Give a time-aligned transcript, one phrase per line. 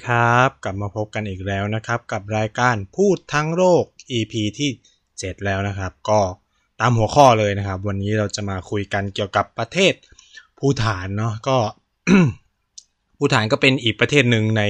[0.00, 3.84] ดีครับ กลับมาพบกันอีกแล้วนะครับ กับรายการพูดทั้งโลก
[4.18, 4.70] EP ที่
[5.08, 6.20] 7 แล้วนะครับ ก็
[6.80, 9.94] ตามหัวข้อเลยนะครับ วันนี้เราจะมาคุยกันเกี่ยวกับประเทศ
[10.58, 11.56] ภูฐานเนาะก็
[13.16, 14.62] ภูฐานก็เป็นอีกประเทศหนึ่งใน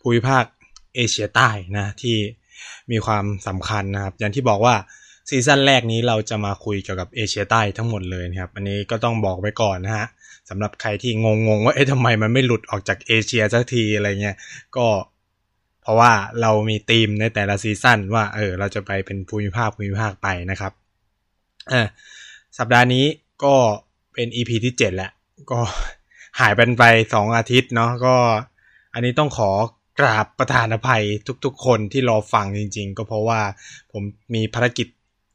[0.00, 0.44] ภูมิภาค
[0.94, 2.16] เอเชียใต้นะที่
[2.90, 4.74] มีความสำคัญนะครับ อย่างที่บอกว่า
[5.28, 10.06] ซีซั่นแรกนี้เราจะมาคุยเกี่ยวกับเอเชียใต้ทั้งหมดเลยนะครับ อันนี้ก็ต้องบอกไว้ก่อนนะฮะ
[10.50, 14.36] สำหรับใครที่งงๆว่าเอ๊ะทำไมมันไม่หลุดออกจากเอเชียสักทีอะไรเงี้ย
[14.76, 14.86] ก็
[15.82, 20.72] เพราะว่าเรามีธีมในแต่ละซีซั่นว่าเออเราจะไปเป็นภูมิภาคภูมิภาคไปนะครับ
[21.72, 21.86] อ่า
[22.58, 23.04] สัปดาห์นี้
[23.44, 23.54] ก็
[24.12, 25.10] เป็น EP ที่7แหละ
[25.50, 25.60] ก็
[26.40, 28.16] หายไปไปสองอาทิตย์เนาะก็
[28.94, 29.50] อันนี้ต้องขอ
[30.00, 31.04] กราบประธานอภัย
[31.44, 33.40] ทุกๆ คนที่รอฟังจริง ๆ ก็เพราะว่า
[33.92, 34.02] ผม
[34.34, 34.86] มีภารกิจ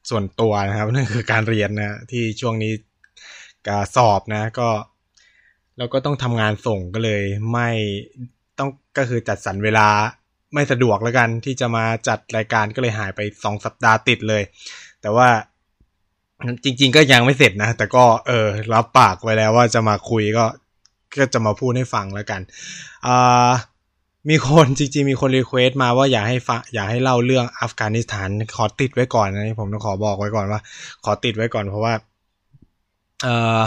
[0.10, 2.74] ส่วนตัวนะครับนั่นคือการเรียนนะที่ช่วงนี้
[3.68, 4.70] กสอบนะ ก็
[5.78, 7.70] แล้วก็ต้องทำงานส่งก็เลย ไม่
[8.60, 9.88] ต้องก็คือจัดสรรเวลา
[10.54, 14.44] ไม่สะดวกแล้วกันที่จะมาจัดรายการก็เลยหายไปสองสัปดาห์ติดเลย
[15.02, 15.28] แต่ว่า
[16.64, 20.46] จริง ๆ ก็ยังไม่เสร็จนะ แต่ก็เออรับปากไว้แล้วว่าจะมาคุยก็
[21.18, 22.42] ก็จะมาพูดให้ฟังแล้วกัน
[23.06, 23.52] อ่า
[24.30, 30.62] มีคนจริงๆ มีคน request มาว่าอยากให้ฟังอยากให้เล่าเรื่องอัฟกานิสถาน ขอติดไว้ก่อนนะผมต้องขอบอกไว้ก่อนว่า
[31.06, 31.94] ขอติดไว้ก่อนเพราะว่า
[33.24, 33.62] เอ่อ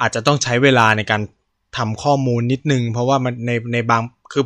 [0.00, 1.22] อาจจะต้องใช้เวลาในการ
[1.76, 4.44] ทำข้อมูลนิดนึง เพราะว่ามันในในบางคือ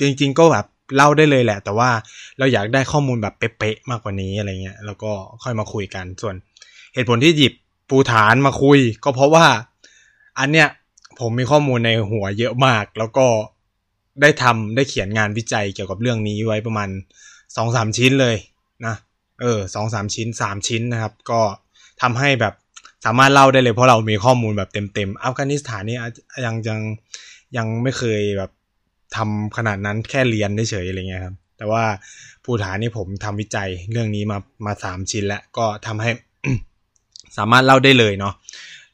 [0.00, 0.66] จริง ๆ ก็แบบ
[0.96, 1.90] เล่าได้เลยแหละ แต่ว่า
[2.38, 5.10] เราอยากได้ข้อมูลแบบเป๊ะๆมากกว่านี้อะไรเงี้ยแล้วก็
[5.42, 6.34] ค่อยมาคุยกันส่วน
[6.94, 7.52] เหตุผลที่หยิบ
[7.88, 9.46] ปูฐานมาคุย ก็เพราะว่า
[10.38, 10.68] อันเนี้ย
[11.20, 13.26] ผมมีข้อมูลในหัวเยอะมากแล้วก็
[14.22, 16.88] ได้ทำได้เขียนงานวิจัยเกี่ยวกับเรื่องนี้ไว้ประมาณ
[17.56, 18.36] สองสามชิ้นเลย
[18.86, 18.94] นะ
[19.40, 21.40] เออสองสามชิ้นสามชิ้นนะครับ ก็
[22.02, 22.54] ทำให้แบบ
[23.04, 25.98] สามารถเล่าได้เลยเพราะเรามีข้อมูลแบบเต็มๆอัฟกานิสถานนี่
[26.44, 26.80] ยังยัง
[27.56, 28.50] ยังไม่เคยแบบ
[29.16, 31.84] ทำขนาดนั้นแค่เรียนเฉยๆอะไรเงี้ยครับ แต่ว่า
[32.44, 36.10] ภูฐานนี่ผมทำวิจัยเรื่องนี้มามาสามชิ้นแล้วก็ทำให้
[37.36, 38.34] สามารถเล่าได้เลยเนาะ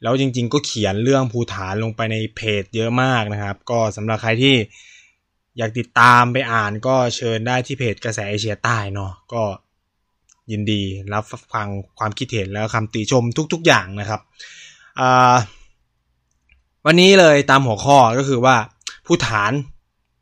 [0.03, 4.55] แล้วจริง ๆ ก็เขียนเรื่องภูฐานลงไปในเพจเยอะมากนะครับ ก็สำหรับใครที่
[5.59, 9.43] อยากติดตามไปอ่านก็เชิญได้ที่เพจกระแสเอเชียใต้เนาะก็
[10.53, 10.83] ยินดี
[11.13, 14.21] รับฟังความคิดเห็นแล้วคำติชมทุก ๆ อย่างนะครับ
[16.87, 18.57] วันนี้เลยตามหัวข้อก็คือว่า
[19.07, 19.53] ผู้ฐาน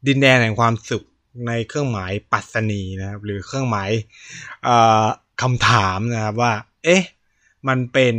[0.08, 1.04] ดินแดนแห่งความสุข
[1.46, 3.90] ในเครื่องหมายปัสนีนะครับ หรือเครื่องหมาย
[5.42, 6.52] คำถามนะครับว่า
[6.84, 7.02] เอ๊ะ
[7.68, 8.14] มันเป็น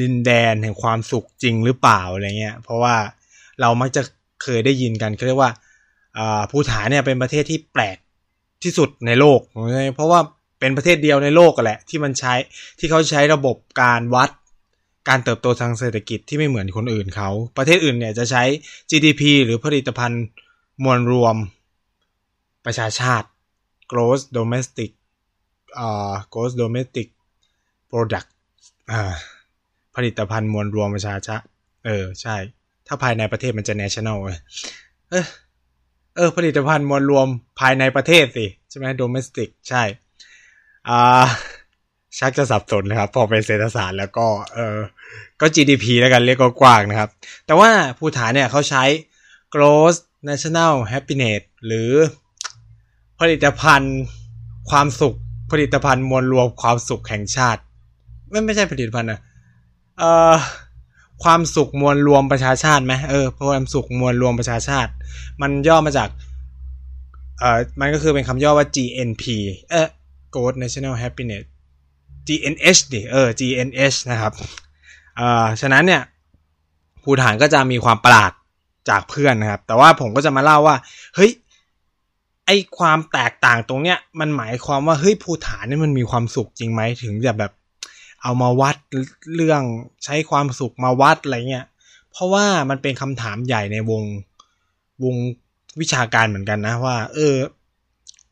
[0.00, 2.96] ดินแดนแห่งความสุขจริงหรือเปล่าอะไรเงี้ย เพราะว่า
[3.60, 4.02] เรามักจะ
[4.42, 5.52] เคยได้ยินกันเขาเรียกว่า
[6.50, 7.96] ภูฐานเนี่ยเป็นประเทศที่แปลก
[8.62, 9.40] ที่สุดในโลก
[9.94, 10.20] เพราะว่า
[10.60, 12.34] เป็นประเทศเดียวในโลกกันแหละ ที่มันใช้
[12.78, 14.30] ที่เขาใช้ระบบการวัด
[15.08, 18.42] การเติบโตทางเศรษฐกิจที่ไม่เหมือนคนอื่นเขา ประเทศอื่นเนี่ยจะใช้
[18.90, 20.24] GDP หรือผลิตภัณฑ์
[20.84, 21.36] มวลรวม
[22.66, 23.28] ประชาชาติ
[23.90, 24.90] gross domestic
[25.78, 27.08] อ่า gross domestic
[27.90, 28.28] product
[28.90, 29.12] อ่า
[29.96, 31.46] ผลิตภัณฑ์มวลรวมประชาชาติ
[31.86, 32.36] เออ ใช่
[32.86, 34.18] ถ้าภายในประเทศมันจะ national
[35.10, 35.26] เออ
[36.16, 37.26] เออผลิตภัณฑ์มวลรวม
[37.58, 39.82] ภายในประเทศสิ ใช่ไหม domestic ใช่
[40.88, 41.24] อ่า
[42.18, 44.78] ชักจะสับสนนะครับ พอเป็นเศรษฐศาสตร์แล้วก็ เออ
[45.40, 47.10] ก็ GDP แล้วกันเรียกกว้างนะครับ
[47.46, 48.84] แต่ว่าผู้ฐานเนี่ยเขาใช้
[49.54, 49.94] gross
[50.28, 51.90] national happiness หรือ
[53.20, 53.98] ผลิตภัณฑ์
[54.70, 55.16] ความสุข
[55.52, 57.60] ผลิตภัณฑ์มวลรวมความสุขแห่งชาติ
[58.30, 59.20] ไม่ไม่ใช่ผลิตภัณฑ์นะ
[59.98, 60.34] เอ่อ
[61.22, 64.90] ความสุขมวลรวมประชาชาติไหมเออความสุขมวลรวมประชาชาติ
[65.42, 66.08] มันย่อมาจาก
[67.38, 69.24] เอ่อมันก็คือเป็นคำย่อว่า GNP
[69.70, 69.88] เออ
[70.34, 71.44] Growth National Happiness
[72.28, 74.32] GNH ดิเออ GNH นะครับ
[75.16, 76.02] เอ่อฉะนั้นเนี่ย
[77.02, 78.32] ภูฐานก็จะมีความประหลาด
[78.90, 80.76] จากเพื่อนนะครับ แต่ว่าผมก็จะมาเล่าว่า
[81.16, 81.30] เฮ้ย
[82.46, 87.52] ไอความแตกต่างตรงเนี้ยมันหมายความว่าเฮ้ยภูฐานนี่มันมีความสุขจริงไหมถึงจะแบบ
[88.22, 88.76] เอามาวัด
[89.34, 89.62] เรื่อง
[90.04, 91.66] ใช้ความสุขมาวัดอะไรเงี้ย
[92.12, 94.02] เพราะว่ามันเป็นคำถามใหญ่ในวง
[95.04, 95.16] วง
[95.80, 97.36] วิชาการเหมือนกันนะว่า เออ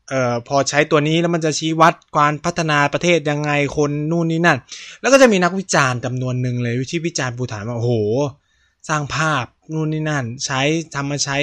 [0.09, 4.57] เอ่อพอใช้ตัวนี้แล้วมันจะชี้วัดการพัฒนาประเทศยังไงคนนู่นนี่นั่น
[5.01, 7.93] แล้วก็จะมีนักวิจารณ์จำนวนหนึ่งเลยที่วิจารณ์ภูฐานว่าโอ้โห
[8.89, 10.61] สร้างภาพนู่นนี่นั่น ใช้
[10.95, 11.37] ทำมาใช้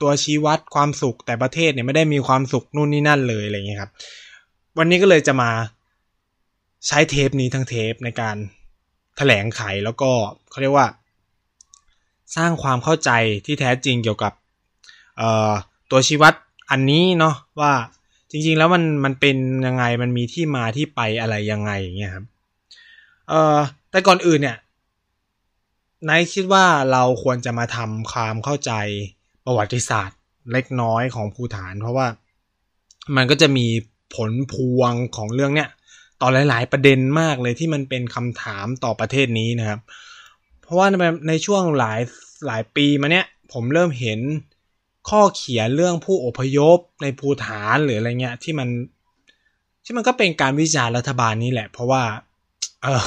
[0.00, 3.90] ตัวชี้วัดความสุขแต่ประเทศเนี่ยไม่ได้มีความสุขนู่นนี่นั่นเลยอะไรเงี้ยครับ
[4.78, 5.50] วันนี้ก็เลยจะมา
[6.86, 8.36] ใช้เทปนี้ทั้งเทปในการ
[9.16, 10.10] แถลงไขแล้วก็
[10.50, 10.88] เขาเรียกว่า
[12.36, 13.10] สร้างความเข้าใจ
[13.46, 14.32] ที่แท้จริงเกี่ยวกับ
[15.90, 16.34] ตัวชี้วัด
[16.70, 17.72] อันนี้เนาะว่า
[18.30, 19.36] จริงๆแล้วมันมันเป็น
[19.66, 22.24] ยังไงมันมีที่มาที่ไปอะไรยังไงอย่างเงี้ยครับ
[23.28, 23.58] เอ่อ
[23.90, 24.56] แต่ก่อนอื่นเนี่ย
[26.08, 28.72] นายคิดว่าเราควรจะมาทำความเข้าใจ
[29.44, 30.18] ประวัติศาสตร์
[30.52, 32.06] เล็กน้อยของภูฐาน เพราะว่า
[33.16, 33.66] มันก็จะมี
[34.14, 35.68] ผลพวงของเรื่องเนี้ย
[36.20, 39.80] ต่อหลาย ๆ ประเด็นมากเลยที่มันเป็นคำถามต่อประเทศนี้นะครับ
[40.62, 40.94] เพราะว่าใน
[41.28, 42.00] ในช่วงหลาย
[42.46, 44.20] หลายปีมาเนี้ยผมเริ่มเห็น
[45.10, 48.68] ข้อเขียนเรื่องผู้อพยพในภูฐานหรืออะไรเงี้ยที่มัน
[49.84, 52.02] ที่มันก็เป็นการวิจารณ์รัฐบาลนี้แหละ เพราะว่า
[52.82, 53.02] เออ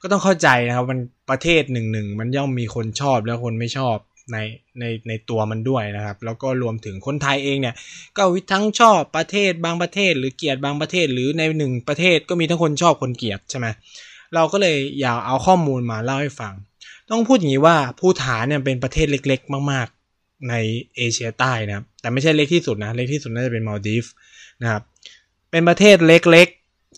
[0.00, 0.98] ก็ต้องเข้าใจนะครับมัน
[1.30, 3.96] ประเทศหนึ่งหนึ่งมันย่อมมีคนชอบแล้วคนไม่ชอบ
[4.32, 4.38] ใน
[4.80, 7.74] ในในตัวมันด้วยนะครับ แล้วก็รวมถึงคนไทยเองเนี่ย
[8.16, 13.66] ก็วิทั้งชอบประเทศบางประเทศ หรือเกลียดบางประเทศ หรือในหนึ่งประเทศก็มีทั้งคนชอบคนเกลียดใช่ไหม
[14.34, 16.54] เราก็เลยอยากเอาข้อมูลมาเล่าให้ฟัง
[17.10, 19.86] ต้องพูดอย่างนี้ว่าภูฐานเนี่ยเป็นประเทศเล็ก ๆ มาก
[20.18, 20.54] ๆ ใน
[20.96, 24.04] เอเชียใต้นะครับแต่ไม่ใช่เล็กที่สุดนะเล็กที่สุดน่าจะเป็นมาลดีฟ
[24.62, 24.82] นะครับ
[25.50, 26.48] เป็นประเทศเล็ก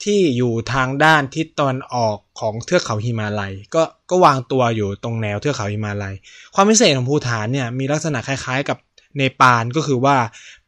[0.04, 6.14] ที่อยู่ทางด้านทิศตะวันออกของเทือกเขาหิมาลัย ก็ก็วางตัวอยู่ตรงแนวเทือกเขาหิมาลัย
[6.54, 8.78] ความพิเศษของภูฐานเนี่ยมีลักษณะคล้าย ๆ กับ
[9.16, 10.16] เนปาลก็คือว่า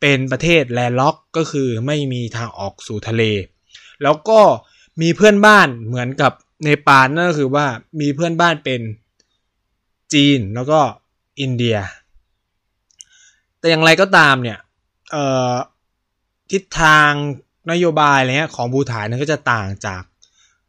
[0.01, 3.23] เป็นประเทศแลนด์ล็อกก็คือไม่มีทางออกสู่ทะเล
[4.03, 4.41] แล้วก็
[5.01, 6.33] มีเพื่อนบ้านเหมือนกับ
[6.65, 7.67] เนปาลนั่นก็คือว่า
[8.01, 8.81] มีเพื่อนบ้านเป็น
[10.13, 10.81] จีนแล้วก็
[11.41, 11.77] อินเดีย
[13.59, 14.59] แต่อย่างไรก็ตามเนี่ย
[16.51, 17.13] ทิศทาง
[17.71, 20.03] นโยบายอะไรเงี้ยของบูฐานนั้นก็จะต่างจาก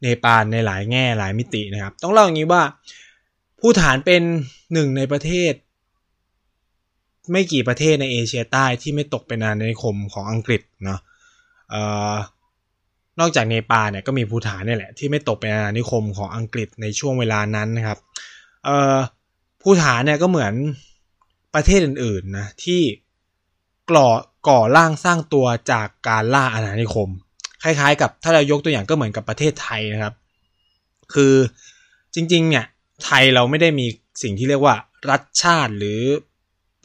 [0.01, 2.63] เนปาลในหลายแง่หลายมิตินะครับ ต้องเล่าอย่างนี้ว่า
[3.60, 4.22] ภูฐานเป็น
[4.74, 5.54] หนึ่งในประเทศ
[7.31, 11.00] ไม่กี่ประเทศในเอเชียใต้ที่ไม่ตกเป็นอาณานิคมของอังกฤษเนาะ
[11.74, 11.75] อ
[12.13, 12.16] อ
[13.19, 18.00] นอกจากเนปาลเนี่ยก็มีภูฐานนี่แหละที่ไม่ตกเป็นอาณานิคมของอังกฤษในช่วงเวลานั้นนะครับ
[19.62, 20.54] ภูฐานเนี่ยก็เหมือน
[21.56, 22.81] ประเทศอื่นๆนะที่
[23.89, 24.10] ก่อ
[24.48, 27.10] ก่อร่างสร้างตัวจากการล่าอาณานิคม
[27.63, 30.13] คล้ายๆ กับถ้าเรายกตัวอย่างก็เหมือนกับประเทศไทยนะครับ
[31.13, 31.34] คือ
[32.16, 32.66] จริงๆเนี่ย
[33.04, 33.88] ไทยเราไม่ได้มี
[34.22, 34.75] สิ่งที่เรียกว่า
[35.10, 36.01] รัฐชาติหรือ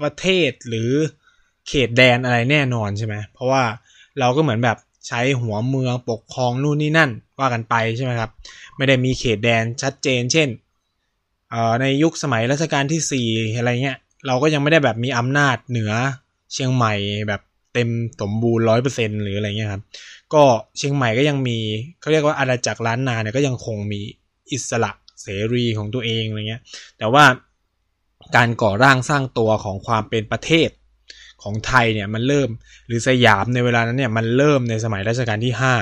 [0.00, 0.90] ประเทศหรือ
[1.68, 3.62] เขตแดนอะไรแน่นอนใช่ไหมเพราะว่า
[4.18, 4.78] เราก็เหมือนแบบ
[5.08, 8.30] ใช้หัวเมืองปกครองนู่นนี่นั่นว่ากันไปใช่ไหมครับ
[8.76, 10.48] ไม่ได้มีเขตแดนชัดเจน เช่น
[11.80, 15.92] ในยุคสมัยรัชกาลที่ 4 อะไรเงี้ยเราก็ยังไม่ได้แบบมีอำนาจเหนือ
[16.52, 16.94] เชียงใหม่
[17.28, 17.40] แบบ
[17.78, 19.82] เต็มสมบูรณ์ร้อยเปอร์เซ็นหรืออะไรเงี้ยครับ
[20.34, 20.42] ก็
[20.78, 21.58] เชียงใหม่ก็ยังมี
[22.00, 24.00] เขาเรียกว่าอาณาจักรล้านนาเนี่ยก็ยังคงมี
[24.52, 24.92] อิสระ
[25.22, 26.62] เสรีของตัวเองอะไรเงี้ย
[26.98, 27.24] แต่ว่า
[28.36, 30.68] การก่อร่างสร้างตัวของความเป็นประเทศ
[31.42, 32.48] ของไทยเนี่ยมันเริ่ม
[32.86, 35.74] หรือสยามในเวลานั้นเนี่ยมันเริ่มในสมัยรัชกาลที่ห้า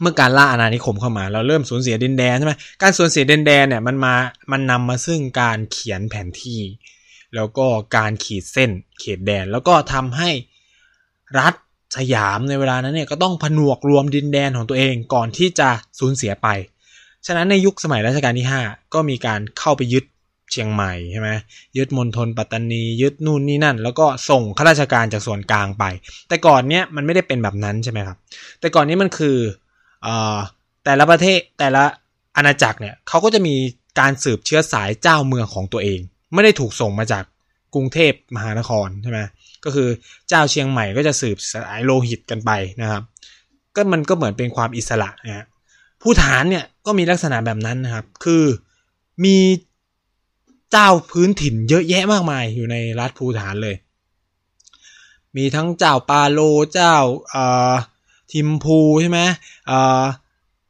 [0.00, 4.14] เมื่อการล่าอาณานิคมเข้ามาเราเริ่มสูญเสียดินแดนใช่ไหมการสูญเสียดินแดนเนี่ยมันมา
[4.52, 6.60] มันนำมาซึ่งการเขียนแผนที่
[7.34, 7.66] แล้วก็
[7.96, 10.30] การขีดเส้นเขตแดน แล้วก็ทำให้
[11.38, 11.54] รัฐ
[11.96, 15.68] สยามในเวลานั้นเนี่ยก็ต้องผนวกรวมดินแดนของตัวเองก่อนที่จะ
[15.98, 16.48] สูญเสียไป
[17.26, 20.04] ฉะนั้นในยุคสมัยรัชกาลที่ 5 ก็มีการเข้าไปยึด
[20.50, 21.30] เชียงใหม่ใช่ไหม
[21.76, 25.84] ยึดมณฑลปัตตานียึดนู่นนี่นั่น แล้วก็ส่งข้าราชการจากส่วนกลางไป
[26.28, 28.16] แต่ก่อนเนี้ยมันไม่ได้เป็นแบบนั้นใช่ไหมครับ
[28.60, 29.36] แต่ก่อนนี้มันคือ
[30.06, 30.08] อ
[30.84, 31.84] แต่ละประเทศแต่ละ
[32.36, 33.54] อาณาจักรเนี่ยเขาก็จะมี
[34.00, 36.00] การสืบเชื้อสายเจ้าเมืองของตัวเอง
[36.32, 37.24] ไม่ได้ถูกส่งมาจาก
[37.74, 39.20] กรุงเทพมหานครใช่ไหม
[39.64, 39.88] ก็คือ
[40.28, 42.50] เจ้าเชียงใหม่ก็จะสืบสายโลหิตกันไป
[42.82, 43.02] นะครับ
[43.74, 45.46] ก็มันก็เหมือนเป็นความอิสระนะฮะ
[46.02, 48.44] ผู้ฐานเนี่ยก็มีลักษณะแบบนั้นนะครับ คือ
[49.24, 49.38] มี
[50.72, 53.76] เจ้าพื้นถิ่นเยอะแยะมากมายอยู่ในรัฐภูฐานเลย
[55.36, 56.40] มีทั้งเจ้าปาโล
[56.72, 56.94] เจ้า
[58.32, 59.20] ทิมพูใช่ไหม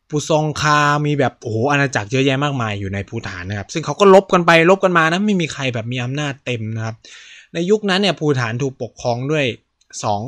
[0.08, 6.96] ปุซองคา มีแบบโอ้โหอาณาจักรเยอะแยะมากมายอยู่ในภูฐานนะครับ ซึ่งเขาก็ลบกันไปลบกันมานะไม่มีใครแบบมีอำนาจเต็มนะครับ
[7.54, 9.44] ในยุคนั้นเนี่ยภูฐานถูกปกครองด้วย
[10.02, 10.20] สอง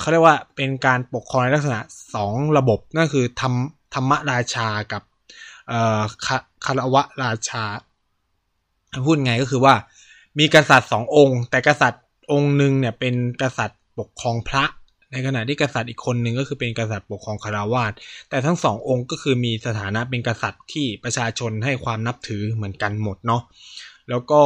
[0.00, 1.80] เขาเรียกว่าเป็นการปกครองในลักษณะ
[2.14, 3.54] สองระบบนั่นคือธรรม
[3.94, 5.02] ธรรมราชากับ
[6.64, 7.64] คารวะราชา
[9.06, 9.74] พูดไงก็คือว่า
[10.38, 14.64] มีกษัตริย์สององค์ แต่กษัตริย์องค์หนึ่งเนี่ยเป็นกษัตริย์ปกครองพระ
[15.12, 17.92] ในขณะที่กษัตริย์อีกคนหนึ่งก็คือเป็นกษัตริย์ปกครองคารวาส
[18.30, 23.42] แต่ทั้งสององค์ก็คือมีสถานะเป็นกษัตริย์ที่ประชาชนให้ความนับถือเหมือนกันหมดเนาะ
[24.08, 24.42] แล้วก็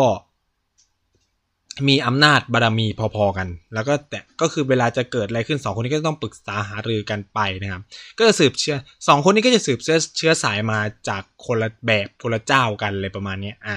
[1.88, 7.82] มีอำนาจบารมีพอๆกัน แล้วก็แต่ก็คือเวลาจะเกิดอะไรขึ้นสองคนนี้ก็ต้องปรึกษาหารือกันไปนะครับ
[8.18, 8.76] ก็จะสืบเชื้อ
[9.08, 10.78] สองคนนี้ก็จะสืบเชื้อเชื้อสายมา
[11.08, 13.76] จากคนละแบบคนละเจ้ากันเลยประมาณนี้อะ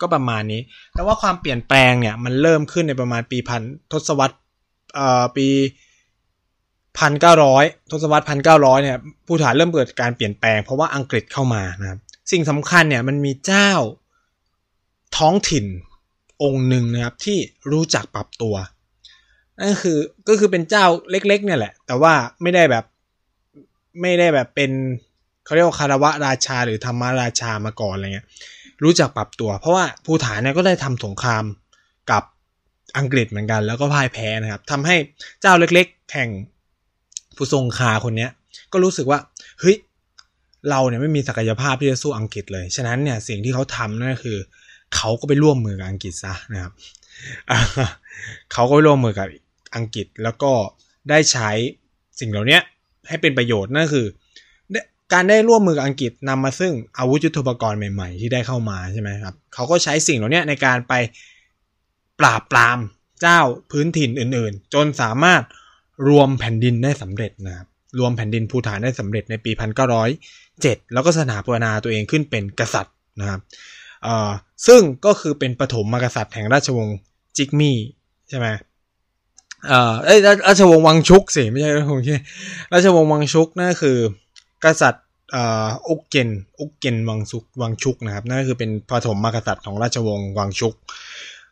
[0.00, 0.60] ก็ประมาณนี้
[0.94, 3.62] แต่ว่าความเปลี่ยนแปลงเนี่ยมันเริ่มขึ้นในประมาณปีพัน
[3.92, 4.36] ทศวรรษ
[4.94, 5.46] เอ่อปี
[6.98, 11.98] พันเก้าร้อยทศวรรษพันเก้าร้อยเนี่ยผู้ฐานเริ่มเกิดการเปลี่ยนแปลงเพราะว่าอังกฤษเข้ามานะครับ
[12.32, 13.70] สิ่งสำคัญเนี่ยมันมีเจ้า
[15.16, 15.64] ท้องถิ่น
[16.42, 17.38] องค์หนึ่งนะครับที่
[17.72, 18.54] รู้จักปรับตัว
[19.58, 19.98] นั่นคือ
[20.28, 22.84] ก็คือเป็นเจ้าเล็กๆเนี่ยแหละ แต่ว่าไม่ได้แบบ
[24.00, 24.70] ไม่ได้แบบเป็น
[25.44, 28.26] เขาเรียกว่าคารวะราชาหรือธรรมราชามาก่อนอะไรเงี้ย
[28.84, 31.44] รู้จักปรับตัว เพราะว่าภูฐานเนี่ยก็ได้ทำสงคราม
[32.10, 32.22] กับ
[32.98, 34.96] อังกฤษเหมือนกัน แล้วก็พ่ายแพ้นะครับทำให้
[35.40, 36.28] เจ้าเล็ก ๆแข่ง
[37.36, 38.30] ผู้ทรงคาคนเนี้ย
[38.72, 39.18] ก็รู้สึกว่า
[39.60, 39.76] เฮ้ย
[40.70, 44.38] เราเนี่ยไม่มีศักยภาพที่จะสู้อังกฤษเลย ฉะนั้นเนี่ยสิ่งที่เขาทำนั่นก็คือ
[44.96, 46.72] เขาก็ไปร่วมมือกับอังกฤษซะนะครับ
[48.52, 49.28] เขาก็ไปร่วมมือกับ
[49.76, 50.52] อังกฤษแล้วก็
[51.10, 51.50] ได้ใช้
[52.20, 52.58] สิ่งเหล่านี้
[53.08, 54.06] ให้เป็นประโยชน์นั่นคือ
[55.12, 60.94] การได้ร่วมมือกับอังกฤษนำมาซึ่งอาวุธยุทโธปกรณ์ใหม่ๆ ที่ได้เข้ามาใช่ไหมครับเขาก็ใช้สิ่งเหล่านี้ในการไป
[62.20, 62.78] ปราบปราม
[63.20, 65.42] เจ้าพื้นถิ่นอื่นๆ จนสามารถ
[66.08, 67.66] รวมแผ่นดินได้สำเร็จนะครับ
[67.98, 69.50] รวมแผ่นดินภูฐานได้สำเร็จในปี
[70.22, 73.40] 1907 แล้วก็สถาปนาตัวเองขึ้นเป็นกษัตริย์นะครับ
[74.66, 76.96] ซึ่งก็คือเป็นปฐมมกษัตริย์แห่งราชวงศ์
[77.36, 77.76] จิกมี่
[78.28, 78.46] ใช่ไหม
[79.68, 79.92] เอ่อ
[80.48, 82.16] ราชวงศ์วังชุกสิไม่ใช่ราชวงศ์ที่
[82.72, 83.98] ราชวงศ์วังชุกนั่นคือ
[84.64, 85.42] กษัตริย์เอ่
[85.88, 86.28] อุกเกน
[86.60, 90.74] อุกเกนวังชุกวังชุกนะครับนั่นคือเป็นปฐมมกษัตริย์ของราชวงศ์วังชุก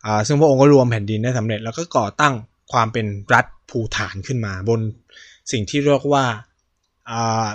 [0.06, 2.34] อ่าซึ่งพระองค์ก็รวมแผ่นดินได้สำเร็จแล้วก็ก่อตั้ง
[2.72, 4.80] ความเป็นรัฐภูฐานขึ้นมา บน
[5.52, 7.48] สิ่งที่เรียกว่าา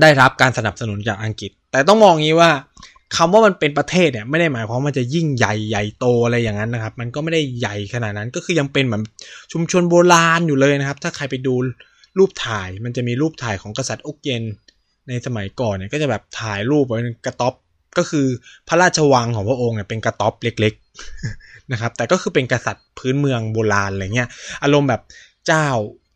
[0.00, 2.50] ได้รับการสนับสนุนจากอังกฤษ แต่ต้องมองงี้ว่า
[3.16, 9.02] คำว่ามันเป็นประเทศเนี่ยไม่ได้หมายความว่ามันจะยิ่งใหญ่ใหญ่โตอะไรอย่างนั้นนะครับ มันก็ไม่ได้ใหญ่ขนาดนั้น ก็คือยังเป็นเหมือน
[9.52, 11.54] ชุมชนโบราณอยู่เลยนะครับ ถ้าใครไปดู
[12.18, 14.42] รูปถ่ายมันจะมีรูปถ่ายของกษัตริย์อุกเยน
[15.08, 17.54] ในสมัยก่อนเนี่ยก็จะแบบถ่ายรูปไว้กระต๊อบ
[17.98, 18.26] ก็คือ
[18.68, 24.28] พระราชวังของพระองค์เนี่ยเป็นกระต๊อบเล็กๆ นะครับ แต่ก็คือเป็นกษัตริย์พื้นเมืองโบราณอะไรเงี้ย
[24.62, 25.02] อารมณ์แบบ
[25.46, 25.66] เจ้า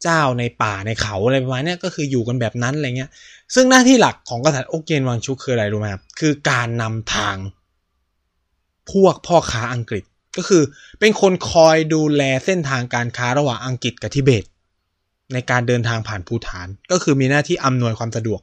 [0.03, 3.11] เจ้าในป่าในเขาอะไรประมาณนี้ก็คืออยู่กันแบบนั้นอะไรเงี้ย
[3.55, 7.37] ซึ่งหน้าที่หลักของกษัตริย์โอเกนวังชุกคืออะไรรู้ไหมครับคือการนำทาง
[8.93, 10.05] พวกพ่อค้าอังกฤษ
[10.37, 10.63] ก็คือ
[11.01, 14.45] เป็นคนคอยดูแลเส้นทางการค้าระหว่างอังกฤษกับทิเบต
[15.33, 18.41] ในการเดินทางผ่านภูฐาน ก็คือมีหน้าที่อำนวยความสะดวก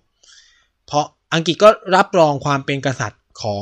[0.86, 3.62] เพราะอังกฤษก็รับรองความเป็นกษัตริย์ของ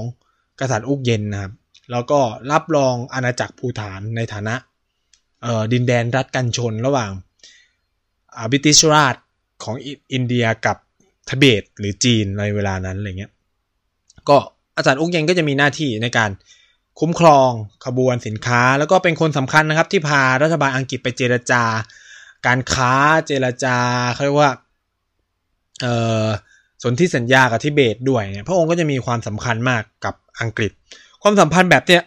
[0.61, 1.51] กษัตริย์อุกเย็นนะครับ
[1.91, 2.19] แล้วก็
[2.51, 4.55] รับรองอาณาจักรภูฐานในฐานะ
[5.73, 7.11] ดินแดนรัฐกันชนระหว่าง
[8.51, 9.15] บิติชราช
[9.63, 9.75] ของ
[10.13, 10.77] อินเดียกับ
[11.29, 13.31] ทเบตหรือจีนในเวลานั้นอะไรเงี้ย
[14.29, 14.37] ก็
[14.77, 16.31] อาจารย์อุกเยนก็จะมีหน้าที่ในการ
[16.99, 17.51] คุ้มครอง
[17.85, 21.63] ขบวนสินค้า แล้วก็เป็นคนสำคัญนะครับ ที่พารัฐบาลอังกฤษไปเจรจา
[22.45, 22.93] การค้า
[23.27, 23.77] เจรจา
[24.13, 24.51] เขาเรียกว่า
[25.81, 26.27] เอ่อ
[26.83, 30.71] สนธิสัญญากับทิเบตด้วยเนี่ยพระองค์ก็จะมีความสำคัญมากกับอังกฤษ
[31.23, 32.01] ความสัมพันธ์แบบเนี้ย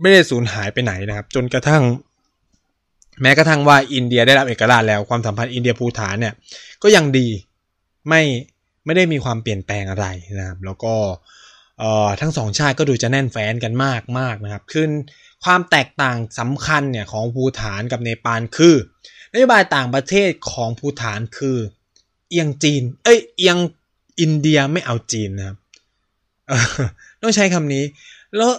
[0.00, 1.82] ไม่ได้สูญหายไปไหนนะครับ จนกระทั่ง
[3.22, 6.34] แม้กระทั่งว่าอินเดียได้รับเอกราชแล้วความสัมพันธ์อินเดียภูฐานเนี่ย
[6.82, 7.28] ก็ยังดี
[8.08, 8.22] ไม่
[8.84, 10.06] ไม่ได้มีความเปลี่ยนแปลงอะไร
[10.38, 10.94] นะครับ แล้วก็
[11.78, 14.86] เอ่อทั้งสองชาติก็ดูจะแน่นแฟ้นกันมากมากนะครับคือ
[15.44, 18.76] ความแตกต่างสำคัญเนี่ยของภูฐานกับเนปาลคือ
[19.32, 21.56] นโยบายต่างประเทศของภูฐานคือ
[22.30, 23.58] เอียงจีน เอ้ยเอียง
[24.20, 25.56] อินเดียไม่เอาจีนนะครับ
[27.22, 27.84] ต้องใช้คำนี้
[28.36, 28.52] แล้ว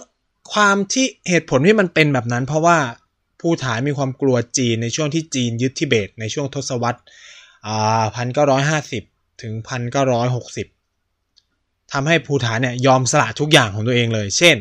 [0.52, 2.78] ความที่เหตุผลที่มันเป็นแบบนั้น เพราะว่า
[3.40, 7.00] ภูฐานมีความกลัวจีนในช่วงที่จีนยึดทิเบตในช่วงทศวรรษ
[8.16, 9.02] พันเก้าร้อยห้าสิบ
[9.42, 10.66] ถึงพันเก้าร้อยหกสิบ
[11.92, 14.56] ทำให้ภูฐานเนี่ยยอมสละทุกอย่างของตัวเองเลย เช่น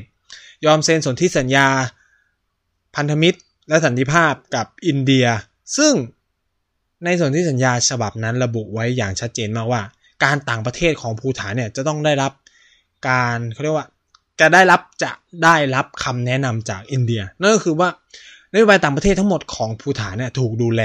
[0.66, 1.68] ยอมเซ็นสนธิสัญญา
[2.96, 3.40] พันธมิตร
[3.70, 5.26] และสันติภาพกับอินเดีย
[5.78, 5.94] ซึ่ง
[7.04, 9.82] ในสนธิสัญญาฉบับนั้นระบุไว้อย่างชัดเจนมากว่า
[10.24, 12.32] การต่างประเทศของภูฐานเนี่ยจะต้องได้รับ
[13.10, 13.88] การเขาเรียกว่า
[14.40, 15.12] จะได้รับจะ
[15.44, 17.90] ได้รับคำแนะนำจากอินเดีย นั่นก็คือว่า
[18.54, 20.84] นโยบายต่างประเทศทั้งหมดของภูฐานเนี่ยถูกดูแล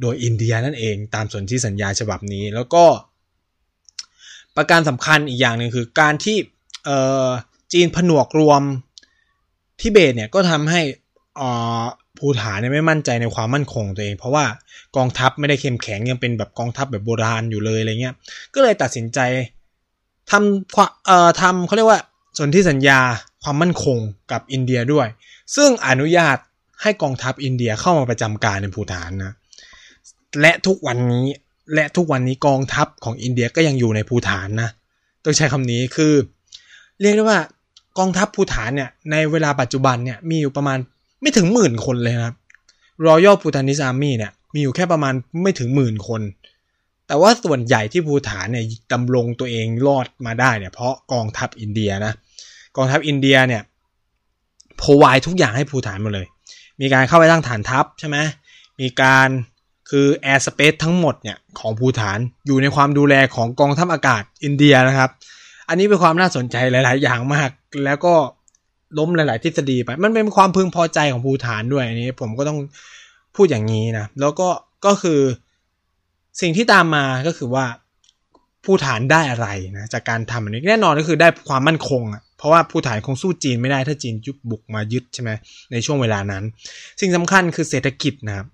[0.00, 2.84] โดยอินเดียนั่นเองตามส่วนที่สัญญาฉบับนี้ แล้วก็
[4.56, 6.36] ประการสำคัญอีกอย่างหนึ่งคือการที่
[7.72, 8.62] จีนผนวกรวม
[9.80, 10.80] ทิเบตเนี่ยก็ทำให้
[12.18, 14.44] ภูฐานเนี่ยไม่มั่นใจในความมั่นคงตัวเอง เพราะว่า
[14.96, 18.14] กองทัพไม่ได้เข้มแข็งยังเป็นแบบกองทัพแบบโบราณอยู่เลยอะไรเงี้ย
[18.54, 19.18] ก็เลยตัดสินใจ
[20.30, 22.00] ทำเอ่อทำเขาเรียกว่า
[22.38, 23.00] สนที่สัญญา
[23.42, 23.98] ความมั่นคง
[24.32, 25.06] กับอินเดียด้วย
[25.56, 26.36] ซึ่งอนุญาต
[26.82, 29.32] ให้กองทัพอินเดียเข้ามาประจำการในภูฐานนะ
[30.40, 31.26] และทุกวันนี้
[31.74, 34.70] และทุกวันนี้กองทัพของอินเดียก็ยังอยู่ในภูฐานนะ
[35.24, 36.14] ต้องใช้คำนี้คือ
[37.00, 37.40] เรียกได้ว่า
[37.98, 40.78] กองทัพภูฐานเนี่ยในเวลาปัจจุบันเนี่ยมีอยู่ประมาณ
[41.20, 42.36] ไม่ถึงหมื่นคนเลยนะครับ
[43.06, 46.20] Royal Bhutanese Army เนี่ยมีอยู่แค่ประมาณไม่ถึงหมื่นคน
[47.12, 52.12] แต่ว่าส่วนใหญ่ที่ภูฐานเนี่ยดำรงตัวเองรอดมาได้เนี่ยเพราะกองทัพอินเดียนะ
[52.76, 53.62] กองทัพอินเดียเนี่ย
[54.82, 56.26] พวายทุกอย่างให้ภูฐานหมดเลย
[56.80, 58.16] มีการเข้าไปตั้งฐานทัพใช่ไหม
[58.80, 59.28] มีการ
[59.90, 65.10] คือแอร์สเปซทั้งหมดเนี่ยของภูฐานอยู่ในความดูแลของกองทัพอากาศอินเดียนะครับ
[65.68, 67.50] อันนี้เป็นความน่าสนใจหลาย ๆ อย่างมาก
[67.84, 68.14] แล้วก็
[68.98, 72.58] ล้มหลาย ๆ ทฤษฎีไป มันเป็นความพึงพอใจของภูฐานด้วยอันนี้ ผมก็ต้อง
[73.36, 74.48] พูดอย่างนี้นะ แล้วก็
[74.86, 75.20] ก็คือ
[76.40, 77.64] สิ่งที่ตามมาก็คือว่า
[78.64, 85.30] ภูฐานได้อะไรนะจากการทำอันนี้แน่นอนก็คือได้ความมั่นคงอะเพราะว่าภูฐานคงสู้จีนไม่ได้ถ้าจีนยุบบุกมายึดใช่ไหม
[85.72, 86.44] ในช่วงเวลานั้น
[87.00, 88.46] สิ่งสำคัญคือเศรษฐกิจนะครับ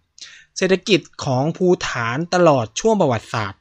[0.59, 3.61] เศรษฐกิจของภูฐานตลอดช่วงประวัติศาสตร์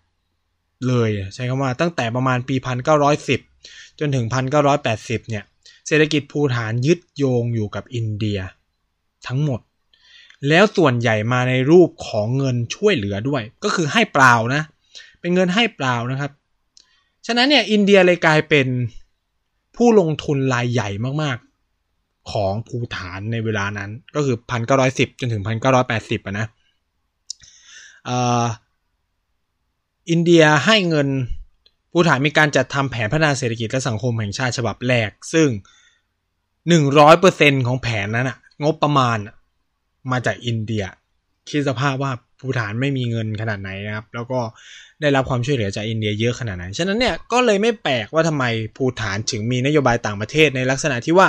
[0.88, 2.56] เลยใช้คำว่าตั้งแต่ประมาณปี
[3.28, 4.26] 1910 จนถึง
[4.78, 5.44] 1980 เนี่ย
[5.88, 8.40] เศรษฐกิจภูฐานยึดโยงอยู่กับอินเดีย
[9.28, 9.60] ทั้งหมด
[10.50, 14.62] แล้วส่วนใหญ่มาในรูปของเงินช่วยเหลือด้วย ก็คือให้เปล่านะ
[15.20, 16.32] เป็นเงินให้เปล่านะครับ
[17.28, 18.68] ฉะนั้นเนี่ยอินเดียเลยกลายเป็น
[19.76, 20.90] ผู้ลงทุนรายใหญ่
[21.24, 24.38] มากๆ ของภูฐานในเวลานั้น ก็คือ
[24.80, 25.44] 1910 จนถึง
[25.86, 26.48] 1980อะนะ
[30.10, 31.08] อินเดียให้เงิน
[31.92, 35.48] ภูฐานมีการจัดทำแผนพัฒนาเศรษฐกิจและสังคมแห่งชาติฉบับแรก ซึ่ง
[36.70, 39.18] หนึ่งร้อยเปอร์เซ็นต์ของแผนนั้นอะงบประมาณ
[40.12, 40.84] มาจากอินเดีย
[41.50, 44.40] คิดสภาพว่าภูฐานไม่มีเงินขนาดไหนนะครับ แล้วก็
[45.02, 48.44] ได้รับความช่วยเหลือจากอินเดียเยอะขนาดไหนฉะนั้นเนี่ยก็เลยไม่แปลกว่าทำไม
[48.78, 51.28] ภูฐานถึงมีนโยบายต่างประเทศในลักษณะที่ว่า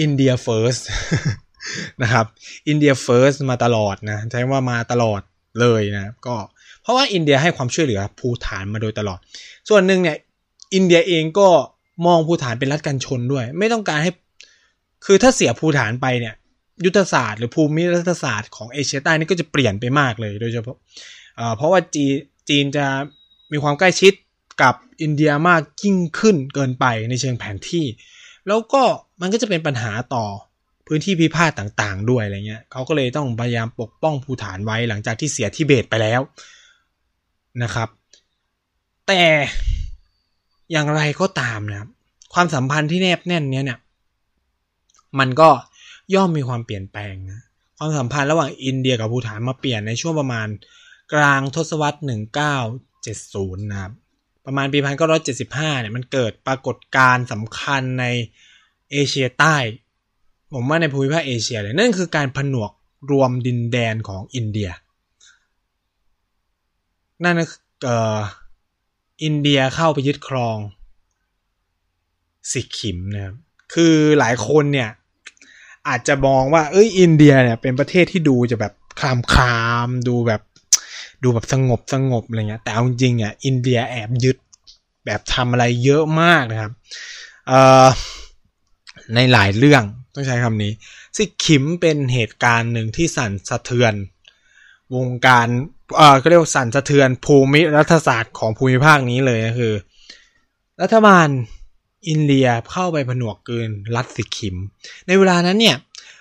[0.00, 0.76] India First
[2.02, 2.26] นะครับ
[2.68, 5.20] อินเดีย first มาตลอดนะใช้ว่ามาตลอด
[5.60, 6.36] เลยนะก็
[6.82, 9.18] เพราะว่าอินเดียให้ความช่วยเหลือภูฐานมาโดยตลอด
[9.68, 10.16] ส่วนหนึ่งเนี่ย
[10.74, 11.48] อินเดียเองก็
[12.06, 14.10] มองภูฐานเป็นรัฐกันชนด้วย ไม่ต้องการให้
[15.06, 16.34] คือถ้าเสียภูฐานไปเนี่ย
[16.84, 20.76] ยุทธศาสตร์หรือภูมิรัฐศาสตร์ของเอเชียใต้นี่ก็จะเปลี่ยนไปมากเลยโดยเฉพาะ
[21.56, 22.06] เพราะว่าจี
[22.48, 22.86] จีนจะ
[23.52, 24.12] มีความใกล้ชิด
[24.62, 27.86] กับอินเดียมากยิ่งขึ้นเกินไปในเชิงแผนที่
[28.46, 28.82] แล้วก็
[29.20, 30.24] มันก็จะเป็นปัญหาต่อ
[30.86, 36.20] พื้นที่พิพาทต่างๆ ด้วยอะไรเงี้ยเขาก็เลยต้องพยายามปกป้องภูฐานไว้หลังจากที่เสียทิเบตไปแล้ว
[37.62, 37.88] นะครับ
[39.06, 39.22] แต่
[40.72, 41.90] อย่างไรก็ตามนะครับ
[42.34, 43.78] ความสัมพันธ์ที่แนบแน่นเนี้ยเนี่ย
[45.18, 45.48] มันก็
[46.14, 47.40] ย่อมมีความเปลี่ยนแปลงนะ
[47.78, 50.48] ความสัมพันธ์ระหว่างอินเดียกับภูฐานมาเปลี่ยนในช่วงประมาณ
[51.14, 51.98] กลางทศวรรษ
[52.78, 53.92] 1970 นะครับ
[54.46, 58.04] ประมาณปี 1975 เนี่ยมันเกิดปรากฏการณ์สำคัญใน
[58.90, 59.56] เอเชียใต้
[60.54, 62.70] ผมว่าในภูมิภาคเอเชียเลย นั่นคือการผนวก
[63.10, 64.70] รวมดินแดนของอินเดีย
[67.24, 67.34] นั่น
[67.84, 68.18] เอ่อ
[69.24, 70.58] อินเดียเข้าไปยึดครอง
[72.52, 73.36] สิขิมนะครับ
[73.74, 74.90] คือหลายคนเนี่ย
[75.88, 80.42] อาจจะมองว่า เอ้ยอินเดียเนี่ยเป็นประเทศที่ดูจะแบบคลามคลามดูแบบ
[81.22, 84.36] ดูแบบสงบสงบอะไรเงี้ยแต่เอาจริงอะอินเดียแอบยึด
[85.06, 86.72] แบบทำอะไรเยอะมากนะครับ
[89.14, 89.82] ในหลายเรื่อง
[90.14, 90.72] ต้องใช้คำนี้
[91.16, 93.94] ซิคิมเป็นเหตุการณ์หนึ่งที่สั่นสะเทือน
[94.96, 95.46] วงการ
[95.96, 99.74] เอ่อก็เรียกว่าสั่นสะเทือนภูมิรัฐศาสตร์ของภูมิภาคนี้เลยก็คือ
[100.82, 101.28] รัฐบาล
[102.08, 104.56] อินเดียเข้าไปผนวกเกินรัฐสิกิม
[105.06, 105.76] ในเวลานั้นเนี่ย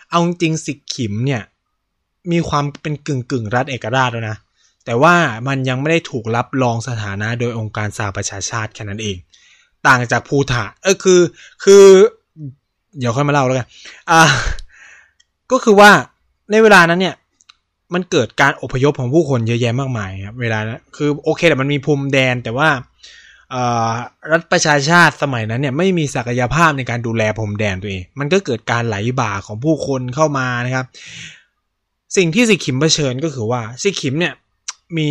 [0.10, 1.42] เอาจริงสิกิมเนี่ย
[2.32, 4.38] มีความเป็นกึ่งกึ่งรัฐเอกราชแล้วนะ
[4.86, 5.16] แต่ว่า
[5.48, 9.18] มันยังไม่ได้ถูกรับรองสถานะโดยองค์การสหประชาชาติแค่นั้นเอง
[9.88, 11.22] ต่างจากภูฐานเออคือ
[11.64, 11.84] คือ
[13.00, 13.68] เดี๋ยวค่อยมาเล่าแล้วกัน
[14.12, 14.22] อ่า
[15.52, 15.92] ก็คือว่า
[16.52, 17.16] ในเวลานั้นเนี่ย
[17.94, 22.70] มันเกิดการอพยพของผู้คนเยอะแยะมากมายครับเวลานะคือโอเคแต่มันมีภูมิแดนแต่ว่า
[24.32, 30.86] รัฐประชาชาติสมัยนั้นเนี่ยไม่มีศักยภาพในการดูแลพรมแดนตัวเอง มันก็เกิดการไหลบ่าของผู้คนเข้ามานะครับ
[32.18, 34.34] สิ่งที่สิขิมเผชิญก็คือว่าสิขิมเนี่ย
[34.98, 35.10] มี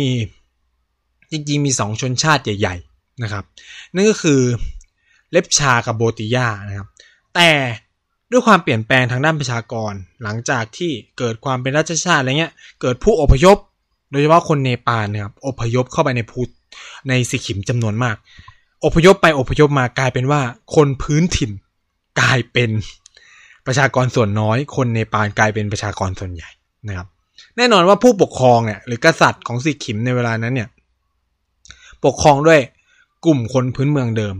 [1.31, 3.43] จริงๆมีสองชนชาติใหญ่ ๆนะครับ
[3.93, 4.41] นั่นก็คือ
[5.31, 6.87] เลปชากับโบติยานะครับ
[7.35, 7.49] แต่
[8.31, 13.57] ด้วยความเปลี่ยนแปลงทางด้านประชากร หลังจากที่เกิดความเป็นรัชชาติอะไรเงี้ย เกิดผู้อพยพ
[14.11, 16.41] โดยเฉพาะคนเนปาลนะครับอพยพเข้าไปในพู
[17.07, 18.15] ในสิขิมจำนวนมาก
[18.85, 20.41] อพยพไปอพยพมากลายเป็นว่า
[20.75, 21.51] คนพื้นถิ่น
[22.19, 22.69] กลายเป็น
[23.65, 26.49] ประชากรส่วนน้อย คนเนปาลกลายเป็นประชากรส่วนใหญ่
[26.87, 27.07] นะครับ
[27.57, 30.69] แน่นอนว่าผู้ปกครองเนี่ยหรือกษัตริย์ของสิขิมในเวลานั้นเนี่ย
[32.05, 32.59] ปกครองด้วย
[33.25, 34.35] กลุ่มคนพื้นเมืองเดิม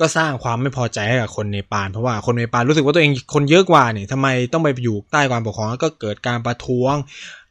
[0.00, 6.94] ก็สร้างความไม่พอใจให้กับคนเนปาลเพราะว่าคนเนปาลรู้สึกว่าตัวเองคนเยอะกว่าเนี่ยทำไมต้องไปอยู่ใต้ความปกครองแล้วก็เกิดการประท้วง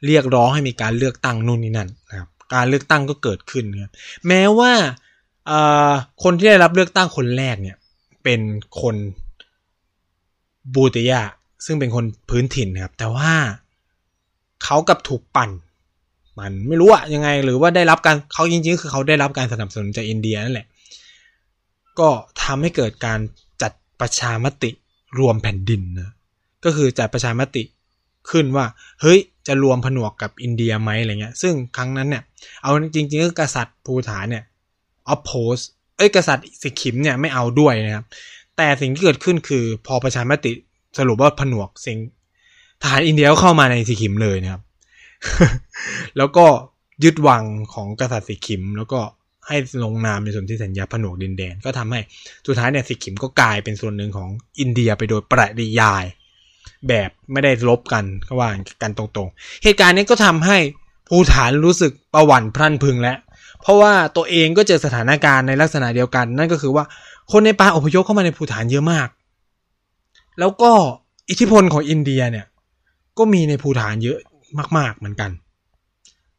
[0.06, 3.92] เรียกร้องให้มีการเลือกตั้งนู่นนี่นั่นนะครับ การเลือกตั้งก็เกิดขึ้นครับ
[4.28, 4.72] แม้ว่า
[6.24, 7.78] คนที่ได้รับเลือกตั้งคนแรกเนี่ย
[8.24, 8.42] เป็น
[8.82, 8.96] คน
[10.74, 11.22] บูติยา
[11.66, 13.32] ซึ่งเป็นคนพื้นถิ่นครับ แต่ว่า
[14.64, 15.50] เขากับถูกปั่น
[16.40, 20.68] มันไม่รู้อะยังไง หรือว่าได้รับการเขาจริงๆ คือเขาได้รับการสนับสนุนจากอินเดียนั่นแหละ
[22.00, 22.10] ก็
[22.44, 23.20] ทำให้เกิดการ
[23.62, 24.70] จัดประชามติ
[25.20, 26.10] รวมแผ่นดินนะ
[26.66, 27.64] ก็คือจัดประชามติ
[28.30, 28.66] ขึ้นว่า
[29.02, 32.24] เฮ้ย จะรวมผนวกกับอินเดียไหมอะไรเงี้ย ซึ่งครั้งนั้นเนี่ย
[32.62, 34.44] เอาจริงๆก็กษัตริย์ภูฐานเนี่ย
[35.14, 35.64] oppose
[35.98, 38.06] เอ้ยกษัตริย์สิขิมเนี่ยไม่เอาด้วยนะครับ
[38.58, 40.52] แต่สิ่งที่เกิดขึ้นคือพอประชามติ
[40.98, 41.98] สรุปว่าผนวกสิ่ง
[42.82, 44.62] ทหารอินเดียเข้ามาในสิขิมเลยนะครับ
[46.18, 46.46] แล้วก็
[47.04, 49.00] ยึดวังของกษัตริย์สิขิม แล้วก็
[49.48, 52.00] ให้ลงนามในส่วนที่สัญญาผนวกดินแดน ก็ทำให้
[52.48, 56.06] สุดท้ายเนี่ยสิขิมก็กลายเป็นส่วนหนึ่งของอินเดียไปโดยปริยาย
[56.88, 58.50] แบบไม่ได้ลบกันก็ว่า
[58.82, 60.58] กันตรงๆ เหตุการณ์นี้ก็ทำให้
[61.10, 63.17] ภูฐานรู้สึกประหวั่นพรั่นพึงแล้ว
[63.62, 66.84] เพราะว่าตัวเองก็เจอสถานการณ์ในลักษณะเดียวกัน นั่นก็คือว่า
[67.32, 69.10] คนในปาอพยพเข้ามาในภูฐานเยอะมาก
[70.39, 70.72] แล้วก็
[71.30, 72.46] อิทธิพลของอินเดียเนี่ย
[73.17, 74.20] ก็มีในภูฐานเยอะ
[74.78, 75.32] มาก ๆเหมือนกัน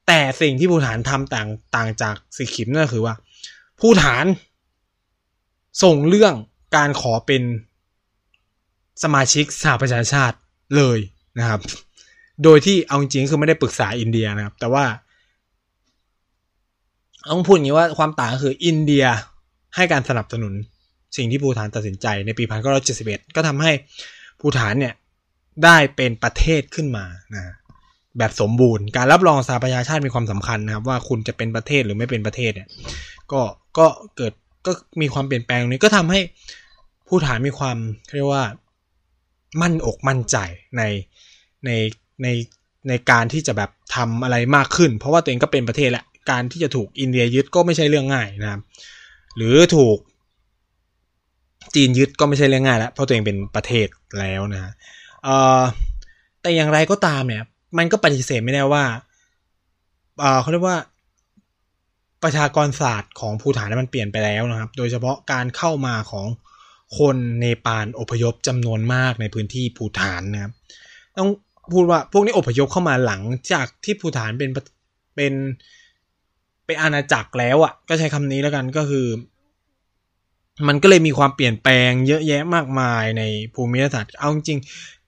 [0.06, 3.14] แต่สิ่งที่ภูฐานทำต่างต่างจากสิขิมนั่นคือว่า
[3.80, 4.24] ภูฐาน
[5.82, 6.34] ส่งเรื่อง
[6.76, 7.42] การขอเป็น
[9.02, 10.36] สมาชิกสหประชาชาติ
[10.76, 10.98] เลย
[11.38, 11.60] นะครับ
[12.44, 14.84] โดยที่เอาจริงคือไม่ได้ปรึกษาอินเดียนะครับ แต่ว่า
[17.30, 19.04] ต้องพูดอย่างนี้ว่าความต่างก็คืออินเดีย
[19.76, 20.54] ให้การสนับสนุน
[21.16, 23.72] สิ่งที่ภูฐานตัดสินใจในปีพันเก้าร้อยเจ็ดสิบเอ็ดก็ทำให้
[24.40, 24.94] ภูฐานเนี่ย
[25.64, 27.42] ได้เป็นประเทศขึ้นมานะ
[28.18, 32.68] แบบสมบูรณ์ การรับรองสหประชาชาติมีความสำคัญนะครับ ว่าคุณจะเป็นประเทศหรือไม่เป็นประเทศเนี่ย
[33.32, 33.40] ก็
[33.78, 33.86] ก็
[34.16, 34.32] เกิด
[34.66, 36.20] ก็มีความเปลี่ยนแปลงนี้ก็ทำให้
[37.08, 37.76] ภูฐานมีความ
[38.16, 38.44] เรียกว่า
[39.60, 40.36] มั่นอกมั่นใจ
[40.76, 40.82] ใน
[41.64, 41.70] ใน
[42.22, 42.28] ใน
[42.88, 48.60] ในการที่จะแบบทำอะไรมากขึ้น เพราะว่าตัวเองก็เป็นประเทศแหละการที่จะถูกอินเดียยึดก็ไม่ใช่เรื่องง่ายนะครับ
[49.36, 49.98] หรือถูก
[51.74, 53.88] จีนยึดก็ไม่ใช่เรื่องง่ายแล้วเพราะตัวเองเป็นประเทศ
[54.20, 54.72] แล้วนะ
[55.24, 55.28] เอ
[55.60, 55.62] อ
[56.40, 57.44] แต่อย่างไรก็ตามเนี่ย
[57.78, 58.84] มันก็ปฏิเสธไม่ได้ว่า
[60.20, 60.78] เออเขาเรียกว่า
[62.22, 66.26] ประชากรศาสตร์ของภูฐานมันเปลี่ยนไปแล้วนะครับ โดยเฉพาะการเข้ามาของ
[66.98, 70.52] คนเนปาลอพยพจำนวนมากในพื้นที่ภูฐานนะครับ
[71.18, 71.30] ต้อง
[71.72, 74.50] พูดว่าพวกนี้อพยพเข้ามาหลังจากที่ภูฐานเป็น
[75.16, 75.32] เป็น
[76.66, 79.06] เป็นอาณาจักรแล้วอะ่ะ ก็ใช้คำนี้แล้วกันก็คือ
[80.68, 83.22] มันก็เลยมีความเปลี่ยนแปลงเยอะแยะมากมายใน
[83.54, 84.60] ภูมิศาสตร์เอาจริง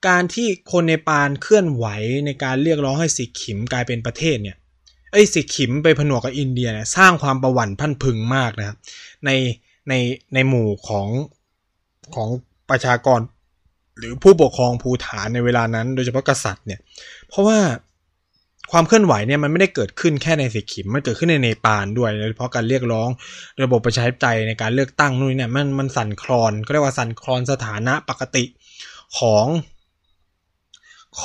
[0.07, 1.85] การที่คนในปานเคลื่อนไหว
[2.25, 4.57] ในการเรียกร้องให้สิขิมกลายเป็นประเทศเนี่ย
[5.11, 8.77] ไอ้สิขิมไปผนวกกับอินเดียเนี่ยสร้างความประหวัติพันพึงมากนะครับ
[9.25, 9.29] ใน
[9.89, 9.93] ใน
[10.33, 11.07] ในหมู่ของ
[12.15, 12.29] ของ
[12.69, 13.19] ประชากร
[13.99, 16.79] หรือผู้ปกครองภูฐานในเวลานั้น โดยเฉพาะกษัตริย์เนี่ย
[17.29, 17.59] เพราะว่า
[18.71, 23.09] ความเคลื่อนไหวเนี่ยมันไม่ได้เกิดขึ้นแค่ในสิขิมมันเกิดขึ้นในเนปาลด้วยโดยเฉพาะการเรียกร้อง
[23.63, 28.43] ระบบประชาธิปไตยในการเลือกตั้งนู่นเนี่ยมันมันสั่นคลอนก็เรียกว่าสั่นคลอนสถานะปกติ
[29.17, 29.45] ของ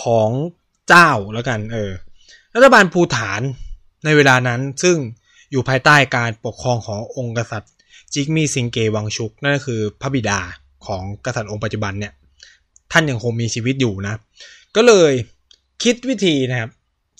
[0.01, 0.31] ของ
[0.88, 1.90] เจ้าแล้วกันเออ
[2.55, 3.40] รัฐบาลภูฐาน
[4.05, 4.97] ในเวลานั้นซึ่ง
[5.51, 7.73] อยู่ภายใต้การปกครองขององค์กษัตริย์
[8.12, 10.40] จิกมีซิงเกวังชุกนั่นก็คือพระบิดา
[10.87, 12.12] ของกษัตริย์องค์ปัจจุบันเนี่ย
[12.93, 14.14] ท่านยังคงมีชีวิตอยู่นะ
[14.77, 15.12] ก็เลย
[15.83, 16.71] คิดวิธีนะครับ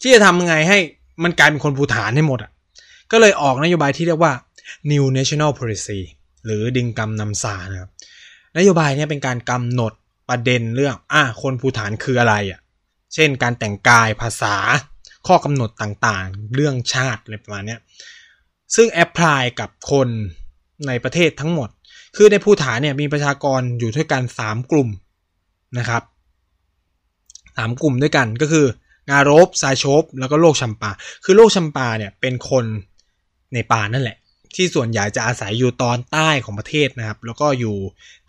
[0.03, 0.79] ที่จะทำไงให้
[1.23, 2.51] มันกลายเป็นคนภูฐานให้หมดอะ
[3.13, 4.33] ก็เลยออกนโยบายที่เรียกว่า
[4.91, 6.01] New National Policy
[6.45, 7.91] หรือดิงกำนำสานะครับ
[8.59, 9.93] นโยบายนี้เป็นการกำหนด
[10.29, 12.61] ประเด็นเรื่องอะคนภูฐานคืออะไรอะ
[13.15, 14.57] เช่นการแต่งกายภาษา
[15.27, 17.77] ข้อกำหนดต่างๆ เรื่องชาติอะไรประมาณนี้
[18.75, 20.09] ซึ่งแอพพลายกับคน
[20.87, 21.69] ในประเทศทั้งหมด
[22.17, 24.89] คือในภูฐานเนี่ยมีประชากรอยู่ด้วยกัน3กลุ่ม
[25.79, 26.03] นะครับ
[27.57, 28.67] สามกลุ่มด้วยกันก็คือ
[29.11, 30.91] งารบซาโชบแล้วก็โลกชัมปา
[31.25, 32.65] คือโลกชัมปาเนี่ยเป็นคน
[33.55, 34.17] ในป่านั่นแหละ
[34.55, 37.77] ที่ส่วนใหญ่จะอาศัยอยู่ตอนใต้ของประเทศนะครับ แล้วก็อยู่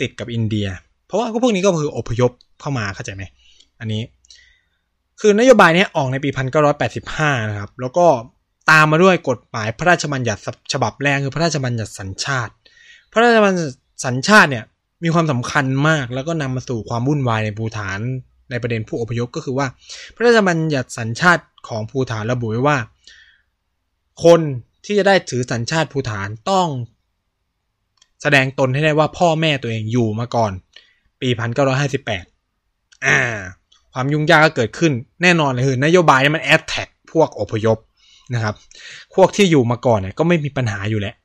[0.01, 0.67] ติดกับอินเดีย
[1.05, 3.23] เพราะว่าพวกนี้ก็คืออพยพเข้ามาเข้าใจไหม
[3.79, 4.01] อันนี้
[5.19, 6.29] คือนโยบายนี้ออกในปี
[6.89, 8.05] 1985 นะครับ แล้วก็
[8.71, 10.41] ตามมาด้วยกฎหมายพระราชบัญญัติ
[10.73, 12.53] ฉบับแรกคือพระราชบัญญัติสัญชาติ
[13.11, 14.65] พระราชบัญญัติสัญชาติเนี่ย
[15.03, 17.99] มีความสำคัญมากแล้วก็นำมาสู่ความวุ่นวายในภูฐาน
[18.49, 19.67] ในประเด็นผู้อพยพก็คือว่า
[20.15, 22.77] พระราชบัญญัติสัญชาติของภูฐานระบุไว้ว่า
[24.23, 24.39] คน
[24.85, 26.67] ที่จะได้ถือสัญชาติภูฐานต้อง
[28.21, 30.51] แสดงตนให้ได้ว่าพ่อแม่ตัวเองอยู่มาก่อน
[31.21, 32.25] ปีพันเก้าร้อยห้าสิบแปด
[33.05, 33.19] อ่า
[33.93, 37.77] ความยุ่งยากก็เกิดขึ้นแน่นอนเลยคือนโยบายนี้มันแอดแท็กพวกอพยพ
[38.33, 38.55] นะครับ
[39.15, 41.15] พวกที่อยู่มาก่อนเนี่ยก็ไม่มีปัญหาอยู่แล้ว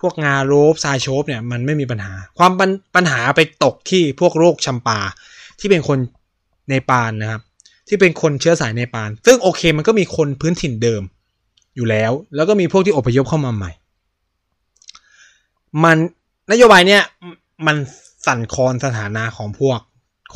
[0.00, 2.52] พวกงาโรบซาโชบเนี่ยมันไม่มีปัญหา ความ
[2.96, 4.98] ปัญหาไปตกที่พวกโรคชัมปา
[5.60, 5.98] ที่เป็นคน
[6.68, 7.42] เนปาลนะครับ
[7.88, 11.02] ที่เป็นคนเชื้อสายเนปาลซึ่งโอเคมันก็มีคนพื้นถิ่นเดิม
[11.76, 13.70] อยู่แล้ว แล้วก็มีพวกที่อพยพเข้ามาใหม่
[15.84, 15.96] มัน
[16.52, 17.02] นโยบายเนี้ย
[17.66, 17.76] มัน
[18.26, 19.78] สั่นคลอนสถานะของพวก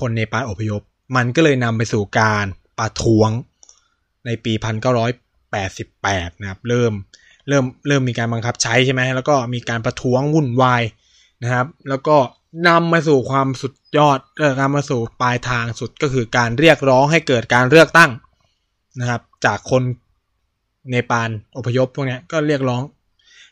[0.01, 0.83] คนเนปาลอพยพ
[1.17, 2.47] มันก็เลยนำไปสู่การ
[2.79, 3.31] ประท้วง
[4.27, 4.53] ในปี
[5.73, 6.93] 1988 นะครับ เริ่ม
[7.49, 10.83] เริ่มเริ่มมีการบังคับใช้ใช่ไหมแล้วก็มีการประท้วงวุ่นวาย
[11.43, 12.17] นะครับ แล้วก็
[12.69, 18.11] นำมาสู่ความสุดยอดเออนำมาสู่ปลายทางสุดก็คือการเรียกร้องให้เกิดการเลือกตั้ง
[19.01, 19.83] นะครับ จากคน
[20.91, 22.83] เนปาลอพยพพวกนี้ก็เรียกร้อง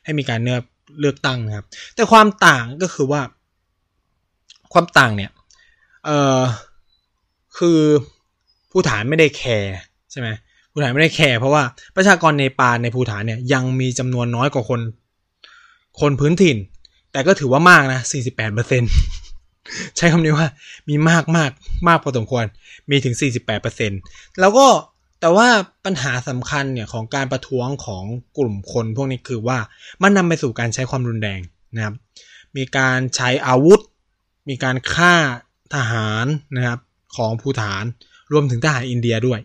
[0.05, 0.59] ให้มีการเนื้อ
[1.01, 3.23] เลือกตั้งนะครับ แต่ความต่างก็คือว่า
[4.73, 5.31] ความต่างเนี่ย
[6.05, 6.41] เออ
[7.59, 7.81] คือ
[8.71, 9.75] ผู้ฐานไม่ได้แคร์
[10.11, 10.29] ใช่ไหม
[10.81, 11.63] ภูฐานไม่ได้แคร์เพราะว่า
[11.97, 14.81] ประชากรเนปาลในภูฐานเนี่ยยังมีจำนวนน้อยกว่าคน
[16.01, 16.57] คนพื้นถิ่น
[17.13, 18.83] แต่ก็ถือว่ามากนะ 48เปอร์เซ็น
[19.97, 20.49] ใช้คำนี้ว่า
[20.89, 21.51] มีมากมาก
[21.89, 22.45] มากพอสมควร
[22.91, 23.93] มีถึง 48เปอร์เซ็น
[24.41, 24.67] แล้วก็
[25.21, 25.49] แต่ว่า
[25.85, 28.05] ปัญหาสำคัญเนี่ยของการประท้วงของ
[28.39, 29.59] กลุ่มคนพวกนี้คือว่า
[30.03, 31.41] มันนำไปสู่การใช้ความรุนแรง
[31.77, 31.95] นะครับ
[32.57, 33.81] มีการใช้อาวุธ
[34.49, 35.15] มีการฆ่า
[35.75, 36.79] ทหารนะครับ
[37.17, 37.85] ของภูฐาน
[38.33, 39.41] รวมถึงทหารอินเดียด้วย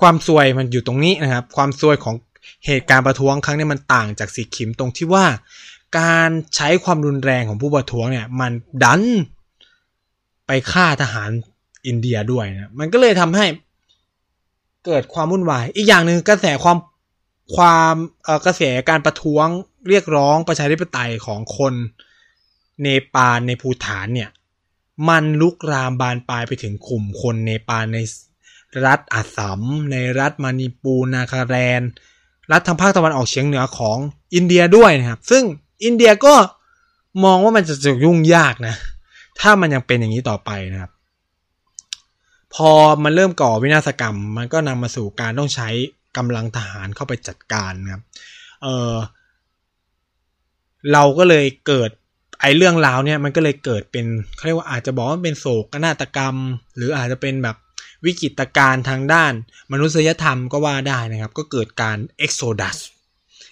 [0.00, 2.14] ความซวยมันอยู่ตรงนี้นะครับ ความซวยของ
[2.66, 5.26] เหตุการณ์ประท้วงครั้งนี้มันต่างจากสีขิมตรงที่ว่า
[5.98, 8.52] การใช้ความรุนแรงของผู้ประท้วงเนี่ย มัน
[8.84, 9.02] ดัน
[10.46, 11.30] ไปฆ่าทหาร
[11.86, 13.46] อินเดียด้วยนะมันก็เลยทำให้
[14.86, 16.78] เกิดความวุ่นวาย อีกอย่างหนึ่งกระแสความ
[17.56, 17.94] ความ
[18.46, 19.46] กระแสการประท้วง
[19.88, 21.74] เรียกร้องประชาธิปไตยของคน
[22.82, 24.30] เนปาลในภูฐานเนี่ย
[25.08, 27.98] มันลุกรามบานปลายไปถึงกลุ่มคนเนปาลใน
[28.84, 29.60] รัฐอัสสัม
[29.92, 31.82] ในรัฐมานิปูนาคาแรน
[32.52, 33.98] รัฐทางภาคตะวันออกเฉียงเหนือของ
[34.34, 35.42] อินเดียด้วยนะครับ ซึ่ง
[35.84, 36.34] อินเดียก็
[37.24, 38.74] มองว่ามันจะจะยุ่งยากนะ
[39.40, 40.92] ถ้ามันยังเป็นอย่างนี้ต่อไปนะครับ
[42.54, 42.70] พอ
[43.02, 45.68] มันเริ่มก่อวินาศกรรม มันก็นำมาสู่การต้องใช้
[46.16, 48.02] กำลังทหารเข้าไปจัดการนะครับ
[48.62, 48.94] เออ
[50.92, 51.90] เราก็เลยเกิด
[52.40, 56.34] ไอ้เรื่องราวเนี่ยมันก็เลยเกิดเป็นเขาเรียกว่าอาจจะบอกว่าเป็นโศกนาฏกรรม
[56.76, 57.56] หรืออาจจะเป็นแบบ
[58.04, 59.32] วิกฤตการณ์ทางด้าน
[59.72, 62.78] มนุษยธรรมก็ว่าได้นะครับ ก็เกิดการ exodus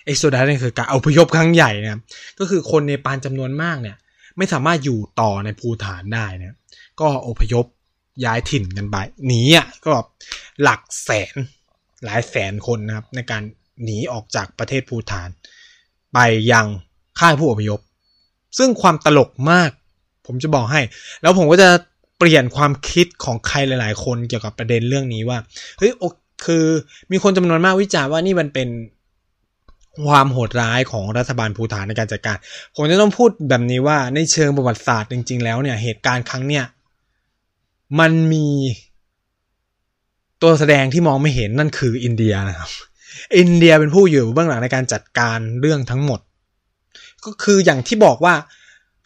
[0.05, 2.01] exodus นี่คือการอพยพครั้งใหญ่นะครับ
[2.39, 3.97] ก็คือคนเนปาลจำนวนมากเนี่ย
[4.37, 6.57] ไม่สามารถอยู่ต่อในภูฐานได้นะ
[7.01, 7.65] ก็อพยพ
[8.25, 9.93] ย้ายถิ่นกันไปหนีอะก็
[10.63, 11.35] หลักแสน
[12.05, 13.43] หลายแสนคนนะครับ ในการ
[13.85, 15.29] หนีออกจากประเทศภูฐาน
[16.13, 16.19] ไป
[16.53, 16.67] ยัง
[17.19, 17.81] ค่ายผู้อพยพ
[18.59, 19.71] ซึ่งความตลกมาก
[20.27, 20.81] ผมจะบอกให้
[21.23, 21.69] แล้วผมก็จะ
[22.27, 25.39] ลี่ยนความคิดของใครหลาย ๆ คนเกี่ยวกับประเด็นเรื่องนี้ว่า
[25.79, 25.93] เฮ้ย
[26.45, 26.67] คือ
[27.13, 28.69] มีคนจำนวนมากวิจารณ์ว่านี่มันเป็น
[30.07, 32.37] ความโหดร้ายของรัฐบาลภูฐานในการจัดการ
[32.75, 36.65] ผมจะต้องพูดแบบนี้ว่าในเชิงประวัติศาสตร์จริง ๆ แล้วเนี่ยเหตุการณ์ครั้งเนี้ย
[38.01, 38.47] มันมี
[40.43, 42.71] ตัวแสดงที่มองไม่เห็นนั่นคืออินเดียนะครับ
[43.39, 46.21] อินเดียเป็นผู้อยู่เบื้องหลังในการจัดการเรื่องทั้งหมด
[47.25, 48.35] ก็คืออย่างที่บอกว่า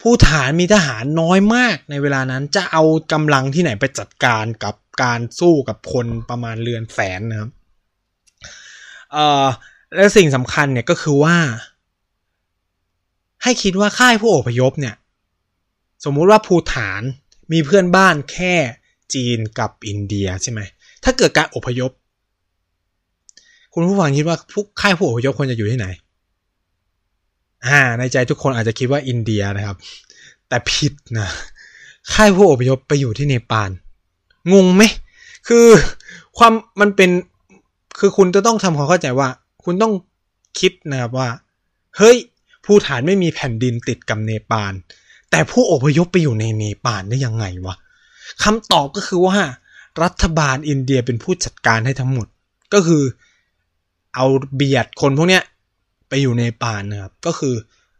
[0.01, 7.49] ผู้ฐานมีทหารน้อยมากในเวลานั้นจะเอากำลังที่ไหนไปจัดการกับการสู้กับคนประมาณเรือนแสนนะครับ
[9.11, 9.45] เอ่อ
[9.95, 11.37] และสิ่งสำคัญเนี่ยก็คือว่า
[13.43, 14.95] ให้คิดว่าค่ายผู้อพยพเนี่ย
[16.05, 17.01] สมมุติว่าภูฐาน
[17.51, 18.53] มีเพื่อนบ้านแค่
[19.13, 20.59] จีนกับอินเดียใช่ไหม
[21.03, 21.91] ถ้าเกิดการอพยพ
[23.73, 25.87] คุณผู้ฟังคิดว่าผู้ค่ายผู้อพยพควรจะอยู่ที่ไหน
[27.67, 29.77] อ่า ในใจทุกคนอาจจะคิดว่าอินเดียนะครับ
[30.47, 31.29] แต่ผิดนะ
[32.13, 33.69] ค่ายผู้อพยพไปอยู่ที่เนปาล
[34.53, 34.83] งงไหม
[35.47, 35.65] คือ
[36.37, 37.09] ความมันเป็น
[37.99, 39.29] คือคุณจะต้องทำความเข้าใจว่า
[39.63, 39.93] คุณต้อง
[40.59, 41.29] คิดนะครับว่า
[41.97, 42.17] เฮ้ย
[42.65, 44.73] ผู้ฐานไม่มีแผ่นดินติดกับเนปาล
[45.31, 47.75] แต่ผู้อพยพไปอยู่ในเนปาลได้ยังไงวะ
[48.43, 49.37] คำตอบก็คือว่า
[50.03, 52.27] รัฐบาลอินเดียเป็นผู้จัดการให้ทั้งหมด
[52.73, 53.03] ก็คือ
[54.15, 55.43] เอาเบียดคนพวกเนี้ย
[56.09, 57.55] ไปอยู่ในปาลนะครับ ก็คือ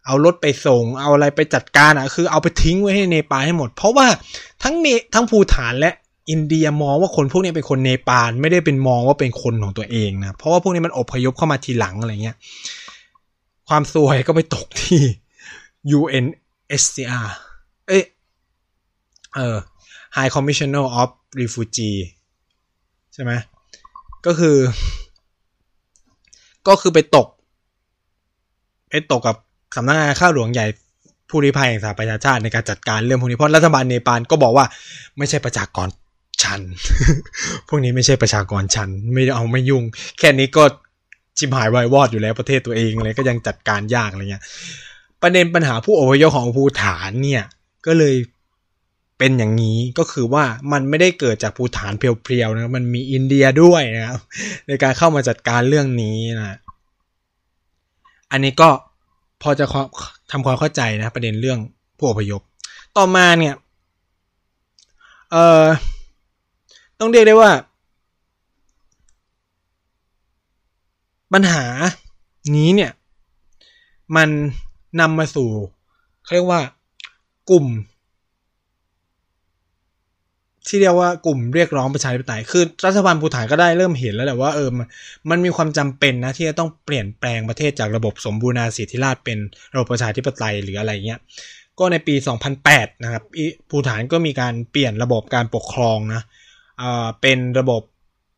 [0.05, 4.07] เอารถไปส่ง เอาอะไรไปจัดการอะคือเอาไปทิ้งไว้ให้เนปาลให้หมด เพราะว่า
[4.63, 5.91] ทั้งเนทั้งภูฐานและ
[6.29, 12.37] อินเดียมองว่าคนพวกนี้เป็นคนเนปาลไม่ได้เป็นมองว่าเป็นคนของตัวเองนะ เพราะว่าพวกนี้มันอพยพเข้ามาทีหลังอะไรเงี้ย
[13.67, 15.01] ความซวยก็ไปตกที่
[15.97, 17.27] UNHCR
[17.87, 18.03] เอ้ย
[19.35, 19.57] เออ
[20.15, 21.09] High Commissioner of
[21.41, 21.97] Refugee
[23.13, 23.31] ใช่ไหม
[24.25, 24.57] ก็คือ
[26.67, 27.27] ก็คือไปตก
[28.89, 29.35] ไปตกกับ
[29.75, 30.65] สำนักงานข้าหลวงใหญ่
[31.29, 34.65] ผู้ริภัยแห่งสหประชาชาติในการจัดการเรื่องพวกนี้เพราะรัฐบาลเนปาลก็บอกว่า
[35.17, 35.87] ไม่ใช่ประชากร
[36.43, 36.61] ชัน
[37.67, 39.83] พวกนี้ไม่ใช่ประชากรชัน ไม่เอาไม่ยุ่ง
[40.19, 40.63] แค่นี้ก็
[41.37, 44.43] จิมหายวายวอดอยู่แล้วประเทศตัวเองเลยก็ยังจัดการยากอะไรเงี้ย
[45.21, 47.43] ประเด็นปัญหาผู้อพยพของภูฐานเนี่ย
[47.85, 48.15] ก็เลย
[49.17, 54.19] เป็นอย่างนี้ก็คือว่ามันไม่ได้เกิดจากภูฐานเพียวๆนะมันมีอินเดียด้วยนะครับ
[54.67, 56.57] ในการเข้ามาจัดการเรื่องนี้นะ
[58.31, 58.69] อันนี้ก็
[59.41, 59.65] พอจะ
[60.31, 61.59] ทำความเข้าใจนะ ประเด็นเรื่อง
[61.97, 62.41] ผู้อพยพ
[62.97, 63.55] ต่อมาเนี่ย
[65.31, 65.65] เอ่อ
[66.99, 67.51] ต้องเรียกได้ว่า
[71.33, 71.65] ปัญหา
[72.55, 72.91] นี้เนี่ย
[74.15, 74.29] มัน
[74.99, 75.49] นำมาสู่
[76.23, 76.61] เขาเรียกว่า
[77.49, 77.65] กลุ่ม
[80.69, 84.87] ที่เรียกว่ากลุ่มเรียกร้องประชาธิปไตยคือรัฐบาลภูฐานก็ได้เริ่มเห็นแล้วแหละว่าเออมัน
[85.29, 89.37] มันมีความจำเป็นนะที่จะต้องเปลี่ยนแปลงประเทศจากระบบสมบูรณาสิทธิราชเป็น
[89.73, 91.19] ระบบประชาธิปไตยหรืออะไรเงี้ย
[91.79, 92.15] ก็ในปี
[92.59, 93.23] 2008 นะครับ
[93.69, 96.21] ภูฐานก็มีการเปลี่ยนระบบการปกครองนะ
[96.77, 97.81] เออเป็นระบบ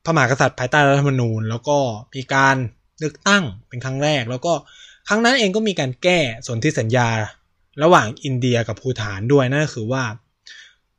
[0.05, 1.77] พระมหากษัตริย์ภายใต้รัฐธรรมนูญ แล้วก็
[2.15, 2.55] มีการ
[2.99, 4.53] เลือกตั้งเป็นครั้งแรก แล้วก็
[5.07, 7.09] ครั้งนั้นเองก็มีการแก้สนธิสัญญา
[7.83, 10.03] ระหว่างอินเดียกับภูฐานด้วยนั่นก็คือว่า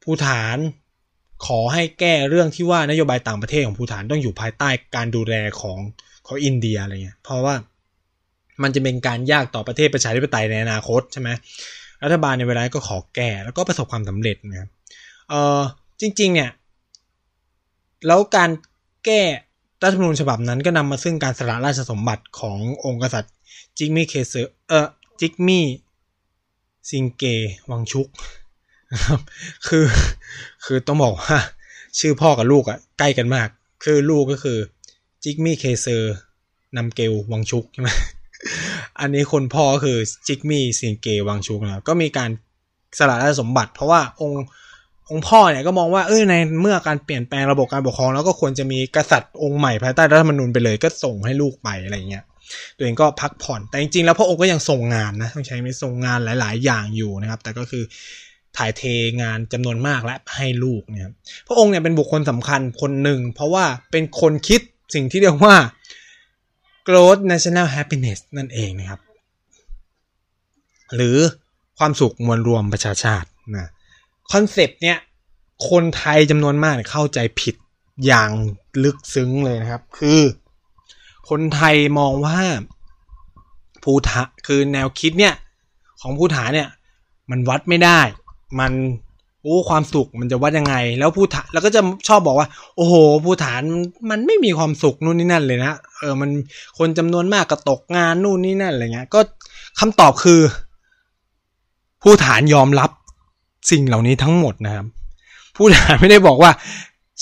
[0.03, 0.57] ภูฐาน
[1.47, 5.79] ขอให้แก้เรื่องที่ว่านโยบายต่างประเทศของภูฐานต้องอยู่ภายใต้การดูแลของ
[6.27, 7.55] ของอินเดียอะไรเงี้ยเพราะว่า
[8.63, 11.29] มันจะเป็นการยากต่อประเทศประชาธิปไตยในอนาคตใช่ไหม
[12.05, 14.69] รัฐบาลในเวลาก็ขอแก้แล้วก็ประสบความสำเร็จนะครับ
[15.29, 15.61] เออ
[16.01, 16.51] จริง ๆ เนี่ย
[18.07, 18.51] แล้วการ
[19.05, 19.23] แก้
[19.83, 23.35] รัฐธรรมนูญฉบับนั้นก็นำมาซึ่งการสละราชสมบัติขององค์กษัตริย์
[23.79, 24.87] จิกมี่เคเซอร์เออ
[25.21, 25.67] จิกมี่
[26.91, 27.25] ซิงเก
[27.71, 28.07] วังชุก
[28.93, 29.21] นะครับ
[29.69, 29.85] คือ
[30.65, 31.37] คือต้องบอกว่า
[31.99, 33.49] ชื่อพ่อกับลูกอะใกล้กันมาก
[33.85, 34.59] คือลูกก็คือ
[35.23, 36.15] จิกมี่เคเซอร์
[36.77, 37.91] นำเกลวังชุกใช่ไหม
[39.01, 42.31] อันนี้คนพ่อก็คือจิกมี่ซิงเกวังชุกนะก็มีการ
[42.99, 44.45] สละราชสมบัติ เพราะว่าองค์
[45.11, 52.25] องค์พ่อเนี่ยก็มองว่าเอ้ยในเมื่อการเปลี่ยนแปลงระบบการปกครอง แล้วก็ควรจะมีกษัตริย์องค์ใหม่ภายใต้รัฐธรรมนูญไปเลยก็ส่งให้ลูกไปอะไรเงี้ย
[52.77, 57.85] ตัวเองก็พักผ่อนแต่จริงๆแล้วพระองค์ก็ยังทรงงานนะต้องใช้ไม่ทรงงานหลาย ๆ อย่างอยู่นะครับ แต่ก็คือ
[58.57, 58.83] ถ่ายเท
[59.23, 61.05] งานจำนวนมากและให้ลูกเนี่ย
[61.47, 64.61] พระองค์เนี่ยเป็นบุคคลสำคัญคนหนึ่ง เพราะว่าเป็นคนคิด
[64.95, 65.57] สิ่งที่เรียกว่า
[66.89, 69.01] growth national happiness นั่นเองนะครับ
[70.95, 71.19] หรือ
[71.79, 73.71] ความสุขมวลรวมประชาชาตินะ
[74.33, 74.99] คอนเซปต์เนี่ย
[75.71, 77.55] คนไทยจำนวนมากเข้าใจผิด
[78.07, 78.31] อย่าง
[78.85, 80.21] ลึกซึ้งเลยนะครับ คือ
[81.31, 82.39] คนไทยมองว่า
[83.83, 85.35] ภูฐาคือแนวคิดเนี่ย
[86.01, 86.69] ของภูฐาเนี่ย
[87.31, 88.01] มันวัดไม่ได้
[88.61, 88.73] มัน
[89.43, 93.63] โอ้ความสุขมันจะวัดยังไง แล้วภูฐานแล้วก็จะชอบบอกว่า โอ้โหภูฐาน
[94.11, 96.31] มันไม่มีความสุขนู่นนี่นั่นเลยนะเออมัน
[96.79, 99.21] คนจำนวนมากก็ตกงานนู่นนี่นั่นอะไรเงี้ย ก็
[99.81, 100.41] คำตอบคือ
[102.03, 102.91] ภูฐานยอมรับ
[103.71, 104.87] สิ่งเหล่านี้ทั้งหมดนะครับ
[105.57, 106.53] ภูฐานไม่ได้บอกว่า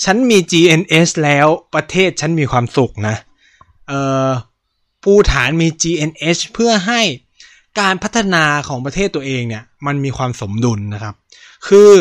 [0.03, 3.15] ฉันมี GNS แล้วประเทศฉันมีความสุขนะ
[3.87, 3.93] เอ
[4.27, 4.29] อ
[5.03, 7.01] ภูฐานมี GNH เพื่อให้
[7.79, 11.15] การพัฒนาของประเทศตัวเองเนี่ยมันมีความสมดุลนะครับ
[11.67, 11.91] คือ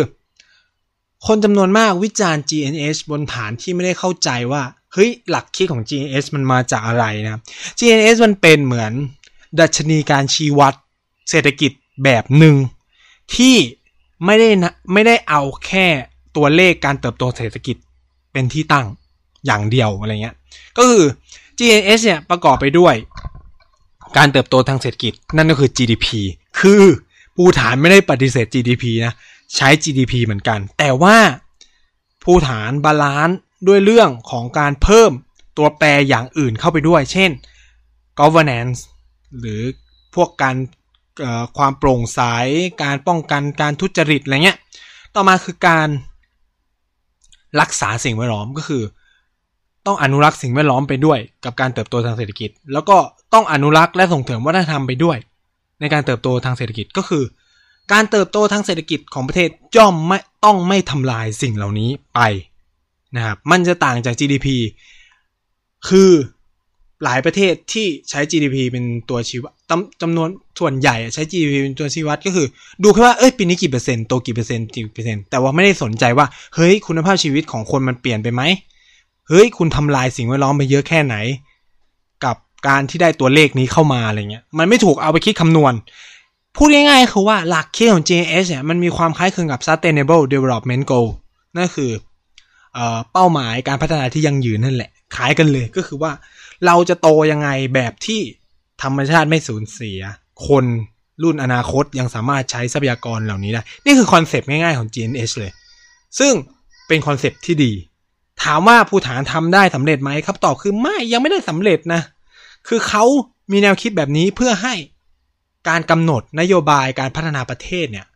[1.27, 7.41] คนจำนวนมากวิจารณ์ GNH บนฐานที่ไม่ได้เข้าใจว่า เฮ้ย หลักคิดของ GNH มันมาจากอะไรนะ
[7.79, 8.93] GNH มันเป็นเหมือน
[9.61, 10.75] ดัชนีการชี้วัด
[11.31, 11.73] เศรษฐกิจ
[12.05, 12.57] แบบหนึ่ง
[13.35, 13.57] ที่
[14.25, 15.87] ไม่ได้นะไม่ได้เอาแค่
[16.37, 17.77] ตัวเลขการเติบโตเศรษฐกิจ
[18.33, 18.87] เป็นที่ตั้ง
[19.47, 20.37] อย่างเดียวอะไรเงี้ย
[20.77, 21.05] ก็คือ
[21.59, 22.95] GNH เนี่ยประกอบไปด้วย
[24.17, 26.07] การเติบโตทางเศรษฐกิจนั่นก็คือ GDP
[26.61, 26.83] คือ
[27.37, 29.15] ภูฐานไม่ได้ปฏิเสธ GDP นะ
[29.57, 31.17] ใช้ GDP เหมือนกัน แต่ว่า
[32.25, 35.13] ภูฐาน balance ด้วยเรื่องของการเพิ่ม
[35.57, 37.31] ตัวแปรอย่างอื่นเข้าไปด้วย เช่น
[38.21, 38.79] governance
[39.41, 39.63] หรือ
[40.15, 40.57] พวกการ
[41.59, 42.21] ความโปร่งใส
[42.83, 44.59] การป้องกันการทุจริตอะไรเงี้ย
[45.15, 45.89] ต่อมาคือการ
[47.61, 48.83] รักษาสิ่งแวดล้อมก็คือ
[49.87, 52.97] ต้องอนุรักษ์สิ่งแวดล้อมไปด้วยกับการเติบโตทางเศรษฐกิจ แล้วก็
[53.35, 55.19] ต้องอนุรักษ์และส่งเสริมวัฒนธรรมไปด้วย
[55.81, 57.25] ในการเติบโตทางเศรษฐกิจก็คือ
[57.93, 62.21] การเติบโตทางเศรษฐกิจของประเทศย่อมไม่ต้องไม่ทำลายสิ่งเหล่านี้ไป
[63.17, 64.49] นะครับมันจะต่างจาก GDP
[65.89, 66.11] คือ
[67.05, 69.53] หลายประเทศที่ใช้ GDP เป็นตัวชี้วัด
[70.03, 70.29] จำนวน
[70.61, 72.47] ส่วนใหญ่ใช้ GDP เป็นตัวชี้วัดก็คือ
[72.83, 78.43] ดูแค่ว่าเอ้ยปีนี้กี่เปอร์เซ็นต์โตกี่เปอร์เซ็นต์กี่เปอร์เซ็นต์แต่ว่าไม่ได้สนใจว่าเฮ้ยคุณภาพชีวิตของคนมันเปลี่ยนไปไหม
[79.29, 81.17] เฮ้ยคุณทำลายสิ่งแวดล้อมไปเยอะแค่ไหน
[82.67, 85.73] การที่ได้ตัวเลขนี้เข้ามาอะไรเงี้ยมันไม่ถูกเอาไปคิดคำนวณ
[86.57, 91.09] พูดง่ายๆคือว่าหลักคิดของ GNS เนี่ยมันมีความคล้ายคลึงกับ Sustainable Development Goal
[91.57, 91.91] นั่นคือ
[93.13, 96.13] เป้าหมายการพัฒนาที่ยั่งยืนนั่นแหละคล้ายกันเลยก็คือว่า
[96.67, 98.21] เราจะโตยังไงแบบที่
[98.83, 100.01] ธรรมชาติไม่สูญเสีย
[100.49, 100.65] คน
[101.23, 105.51] รุ่นอนาคตยังสามารถใช้ทรัพยากรเหล่านี้ได้ นี่คือคอนเซปต์ง่ายๆของ GNH เลย
[106.19, 106.33] ซึ่ง
[106.89, 107.73] เป็นคอนเซปต์ที่ดี
[108.45, 112.01] ถามว่าภูฐานทำได้สำเร็จไหมครับตอบคือไม่ยังไม่ได้สำเร็จนะ
[112.69, 113.05] คือเขา
[113.53, 114.75] มีแนวคิดแบบนี้เพื่อให้
[115.69, 118.07] การกำหนดนโยบายการพัฒนาประเทศเนี่ย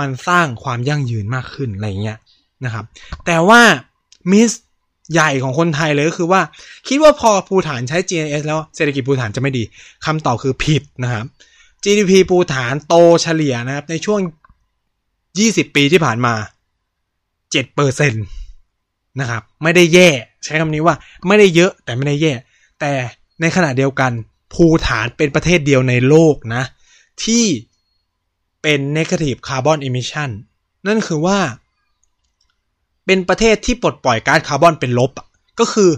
[0.00, 2.18] มันสร้างความยั่งยืนมากขึ้นอะไรเงี้ย
[2.64, 2.84] นะครับ
[3.26, 3.60] แต่ว่า
[4.32, 4.50] มิส
[5.12, 6.40] ใหญ่ของคนไทยเลยก็คือว่า
[6.88, 9.64] คิดว่าพอภูฐานใช้ GNS แล้วเศรษฐกิจภูฐานจะไม่ดี
[10.06, 11.24] คำตอบคือผิดนะครับ
[11.84, 14.20] GDP ภูฐานโตเฉลี่ยนะครับ ในช่วง
[14.98, 16.34] 20 ปีที่ผ่านมา
[17.02, 18.18] 7เปอร์เซ็นต
[19.20, 20.08] นะครับ ไม่ได้แย่
[20.44, 20.94] ใช้คำนี้ว่า
[21.26, 22.32] ไม่ได้เยอะแต่ไม่ได้แย่
[22.80, 22.92] แต่
[23.42, 24.12] ในขณะเดียวกัน
[24.54, 26.62] ภูฐานเป็นประเทศเดียวในโลกนะ
[27.24, 27.44] ที่
[28.62, 30.30] เป็น negative carbon emission
[30.86, 31.38] นั่นคือว่า
[33.06, 35.12] เป็นประเทศที่ปลดปล่อยก๊าซคาร์บอนเป็นลบ
[35.58, 35.90] ก็คือ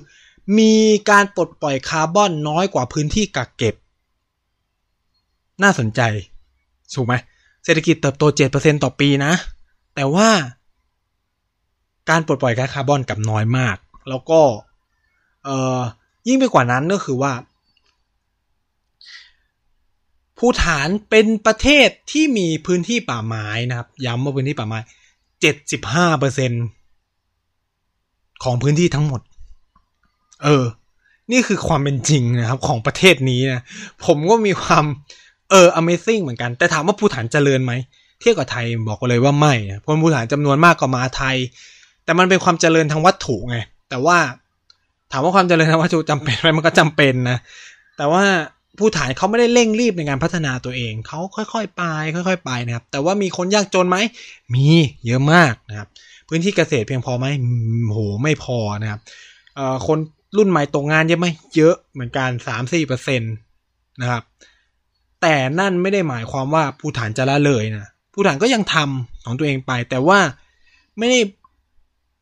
[0.58, 0.74] มี
[1.10, 3.74] การปลดปล่อยคาร์บอนน้อยกว่าพื้นที่กักเก็บ
[5.62, 6.00] น่าสนใจ
[6.94, 7.14] ถูกไหม
[7.64, 8.24] เศรษฐกิจเติบโต
[8.54, 9.32] 7%ต่อปีนะ
[9.94, 10.28] แต่ว่า
[12.10, 13.76] การปลดปล่อยก๊าซคาร์บอนกับน้อยมาก
[14.08, 14.40] แล้วก็
[15.44, 15.80] เอ่อ
[16.28, 17.32] ยิ่งไปกว่านั้นก็คือว่า
[20.38, 24.78] ภูฐานเป็นประเทศที่มีพื้นที่ป่าไม้นะครับ ย้ำว่าพื้นที่ป่าไม้
[27.20, 29.20] 75%ของพื้นที่ทั้งหมด
[30.42, 30.64] เออ
[31.32, 33.62] นี่คือความเป็นจริงนะครับ ของประเทศนี้นะ
[34.04, 34.84] ผมก็มีความ
[35.50, 37.72] เออ Amazing เหมือนกัน แต่ถามว่าภูฐานเจริญไหม
[38.20, 41.36] เทียบกับไทยบอกเลยว่าไม่นะคนภูฐานจำนวนมากกว่ามาไทย
[42.04, 43.58] แต่มันเป็นความเจริญทางวัตถุไง
[43.88, 44.18] แต่ว่า
[45.14, 47.38] ถามว่าความเจริญทางวัตถุจำเป็นไหมมันก็จำเป็นนะ
[47.96, 48.24] แต่ว่า
[48.78, 51.82] ภูฐานเขาไม่ได้เร่งรีบในการพัฒนาตัวเอง เขาค่อยๆ ไป
[52.14, 53.98] ค่อยๆ ไปนะครับ แต่ว่ามีคนยากจนไหม
[54.54, 54.66] มี
[55.06, 55.88] เยอะมากนะครับ
[56.28, 57.26] พื้นที่เกษตรเพียงพอไหม
[57.90, 59.00] โห ไม่พอนะครับ
[59.56, 59.98] เอ่อคน
[60.36, 63.26] รุ่นใหม่ตกงานเยอะไหม เยอะเหมือนกันสามสี่เปอร์เซ็นต
[64.00, 64.22] นะครับ
[65.22, 70.18] แต่นั่นไม่ได้หมายความว่าภูฐานจะละเลยนะภูฐานก็ยังทำของตัวเองไป แต่ว่า
[70.98, 71.20] ไม่ได้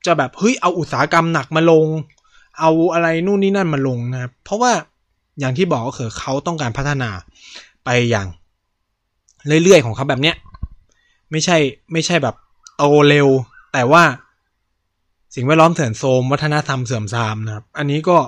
[0.06, 1.86] จะแบบเฮ้ยเอาอุตสาหกรรมหนักมาลง
[2.58, 4.72] เอาอะไรนู่นนี่นั่นมาลงนะครับเพราะว่า
[5.40, 7.10] อย่างที่บอกก็คือเขาต้องการพัฒนา
[7.84, 8.28] ไปอย่าง
[9.64, 10.36] เรื่อยๆของเขาแบบเนี้ย
[11.30, 11.56] ไม่ใช่
[11.92, 12.34] ไม่ใช่แบบ
[12.76, 13.28] โตเร็ว
[13.72, 14.02] แต่ว่า
[15.34, 18.18] สิ่งแวดล้อมเสื่อมโทรมวัฒนธรรมเสื่อมทรามนะครับ อันนี้ก็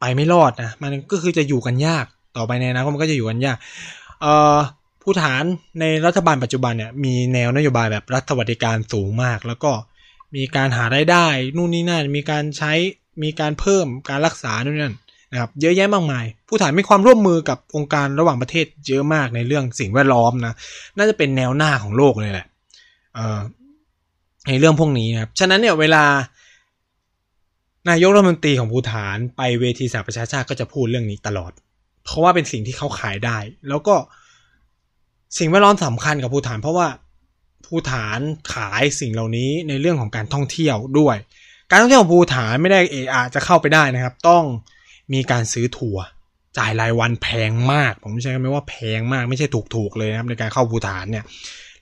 [0.00, 2.04] ไปไม่รอดนะมันก็คือจะอยู่กันยาก
[2.36, 3.56] ต่อไปในอนาคตมันก็จะอยู่กันยาก
[4.20, 4.56] เอ่อ
[5.02, 5.42] ผู้ฐาน
[5.80, 9.72] ในรัฐบาลปัจจุบันเนี่ยมีแนวนโยบายแบบรัฐสวัสดิการสูงมาก แล้วก็
[10.36, 11.26] มีการหารายได้
[11.56, 12.72] นู่นนี่นั่นมีการใช้
[13.22, 14.96] มีการเพิ่มการรักษานู่นนั่น
[15.32, 20.54] นะครับเยอะแยะมากมาย ผู้ฐานมีความร่วมมือกับองค์การระหว่างประเทศเยอะมากในเรื่องสิ่งแวดล้อมนะ
[20.96, 22.46] น่าจะเป็นแนวหน้าของโลกเลยแหละ
[24.48, 26.04] ในเรื่องพวกนี้นะครับฉะนั้นเนี่ยเวลา
[27.90, 31.52] นายกรัฐมนตรีของภูฐานไปเวทีสหประชาชาติก็จะพูดเรื่องนี้ตลอด
[32.04, 33.38] เพราะว่าเป็นสิ่งที่เขาขายได้
[33.68, 33.94] แล้วก็
[35.38, 36.88] สิ่งแวดล้อมสำคัญกับภูฐาน เพราะว่า
[37.66, 38.20] ภูฐาน
[38.54, 41.16] ขายสิ่งเหล่านี้ในเรื่องของการท่องเที่ยวด้วย
[41.70, 44.44] การท่องเที่ยวภูฐานไม่ได้เออาจะเข้าไปได้นะครับ ต้อง
[45.12, 46.04] มีการซื้อทัวร์
[46.58, 51.24] จ่ายรายวันแพงมาก ผมใช้คำว่าแพงมากไม่ใช่ถูกๆเลยนะครับในการเข้าภูฐานเนี่ย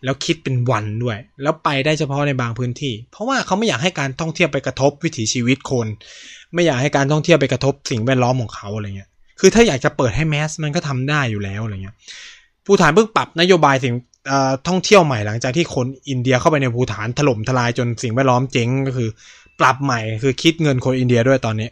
[0.04, 5.86] แล้วคิดเป็นวันด้วย แล้วไปได้เฉพาะในบางพื้นที่ เพราะว่าเขาไม่อยากให้การท่องเที่ยวไปกระทบวิถีชีวิตคน
[6.54, 9.10] ไม่อยากให้การท่องเที่ยวไปกระทบสิ่งแวดล้อมของเขาอะไรเงี้ย
[9.40, 11.96] คือถ้าอยากจะเปิดให้แมสมันก็ทำได้อยู่แล้วอะไรเงี้ย
[12.66, 13.94] ภูฐานเพิ่งปรับนโยบายสิ่ง
[14.68, 19.08] ท่องเที่ยวใหม่หลังจากที่คนอินเดียเข้าไปในภูฐานถล่มทลายจนสิ่งแวดล้อมเจ๊งก็คือ
[19.60, 21.68] ปรับใหม่คือคิดเงินคนอินเดียด้วยตอนนี้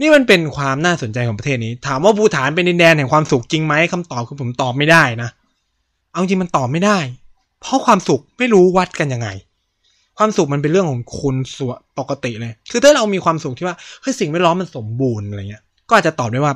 [0.00, 5.30] นี่มันเป็นความน่าสนใจของประเทศนี้ ถามว่าภูฐานเป็นดินแดนแห่งความสุขจริงไหมคำตอบคือผมตอบไม่ได้นะ
[6.10, 6.98] เอาจริงมันตอบไม่ได้
[7.60, 9.28] เพราะความสุขไม่รู้วัดกันยังไง
[10.18, 16.54] ความสุขมันเป็นเรื่องของคุณส่วนปกติเลย คือถ้าเรามีความสุขที่ว่าเฮ้ยสิ่งแวดล้อมมันสมบูรณ์อะไรเงี้ย ก็อาจจะตอบได้ว่า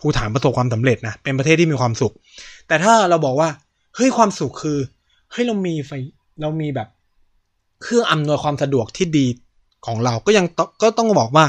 [0.00, 2.12] ภูฐานประสบความสำเร็จนะเป็นประเทศที่มีความสุข
[2.68, 3.48] แต่ถ้าเราบอกว่า
[3.96, 4.78] เฮ้ยความสุขคือ
[5.32, 5.90] เฮ้ยเรามีไฟ
[6.40, 6.88] เรามีแบบ
[7.82, 9.26] เครื่องอำนวยความสะดวกที่ดี
[9.86, 10.46] ของเราก็ยัง
[10.82, 11.44] ก็ต้องบอกว่า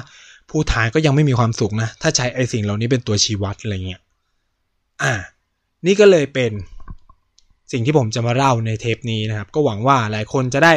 [0.49, 4.01] ภูฐานก็ยังไม่มีความสุขนะ ถ้าใช้ไอ้สิ่งเหล่านี้เป็นตัวชี้วัดอะไรเงี้ย
[5.03, 5.13] อ่า
[5.85, 6.51] นี่ก็เลยเป็น
[7.71, 10.73] สิ่งที่ผมจะมาเล่าในเทปนี้นะครับ ก็หวังว่าหลายคนจะได้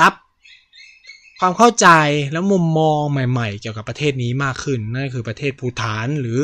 [0.00, 0.12] รับ
[1.40, 1.88] ความเข้าใจ
[2.32, 6.40] และมุมมองใหม่ๆ เกี่ยวกับประเทศนี้มากขึ้น นั่นคือประเทศภูฐานหรือ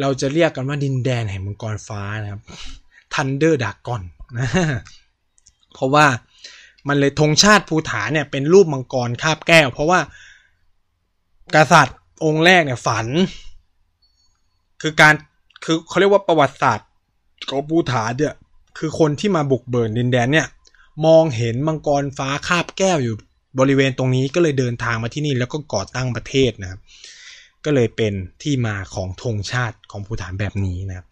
[0.00, 2.42] เราจะเรียกกันว่าดินแดนแห่งมังกรฟ้านะครับ
[3.14, 4.02] Thunder Dragon
[4.38, 4.48] นะ
[5.74, 6.06] เพราะว่า
[6.88, 10.00] มันเลยธงชาติภูฐานเนี่ยเป็นรูปมังกรคาบแก้ว เพราะว่า
[11.54, 13.06] กษัตริย์องค์แรกเนี่ยฝัน
[14.82, 15.14] คือการ
[15.64, 16.88] คือเขาเรียกว่าประวัติศาสตร์
[17.48, 18.34] ของภูฐานเนี่ย
[18.78, 20.46] คือคนที่มาบุกเบิกดินแดนเนี่ย
[21.06, 23.14] มองเห็นมังกรฟ้าคาบแก้วอยู่
[23.58, 26.80] บริเวณตรงนี้ก็เลยเดินทางมาที่นี่แล้วก็ก่อตั้งประเทศนะครับ
[27.64, 28.12] ก็เลยเป็น
[28.42, 31.06] ที่มาของธงชาติของภูฐานแบบนี้นะครับ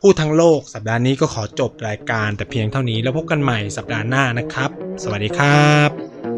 [0.00, 4.70] พูดทั้งโลกสัปดาห์นี้ก็ขอจบรายการแต่เพียงเท่านี้แล้วพบกันใหม่สัปดาห์หน้านะครับ
[5.02, 6.33] สวัสดีครับ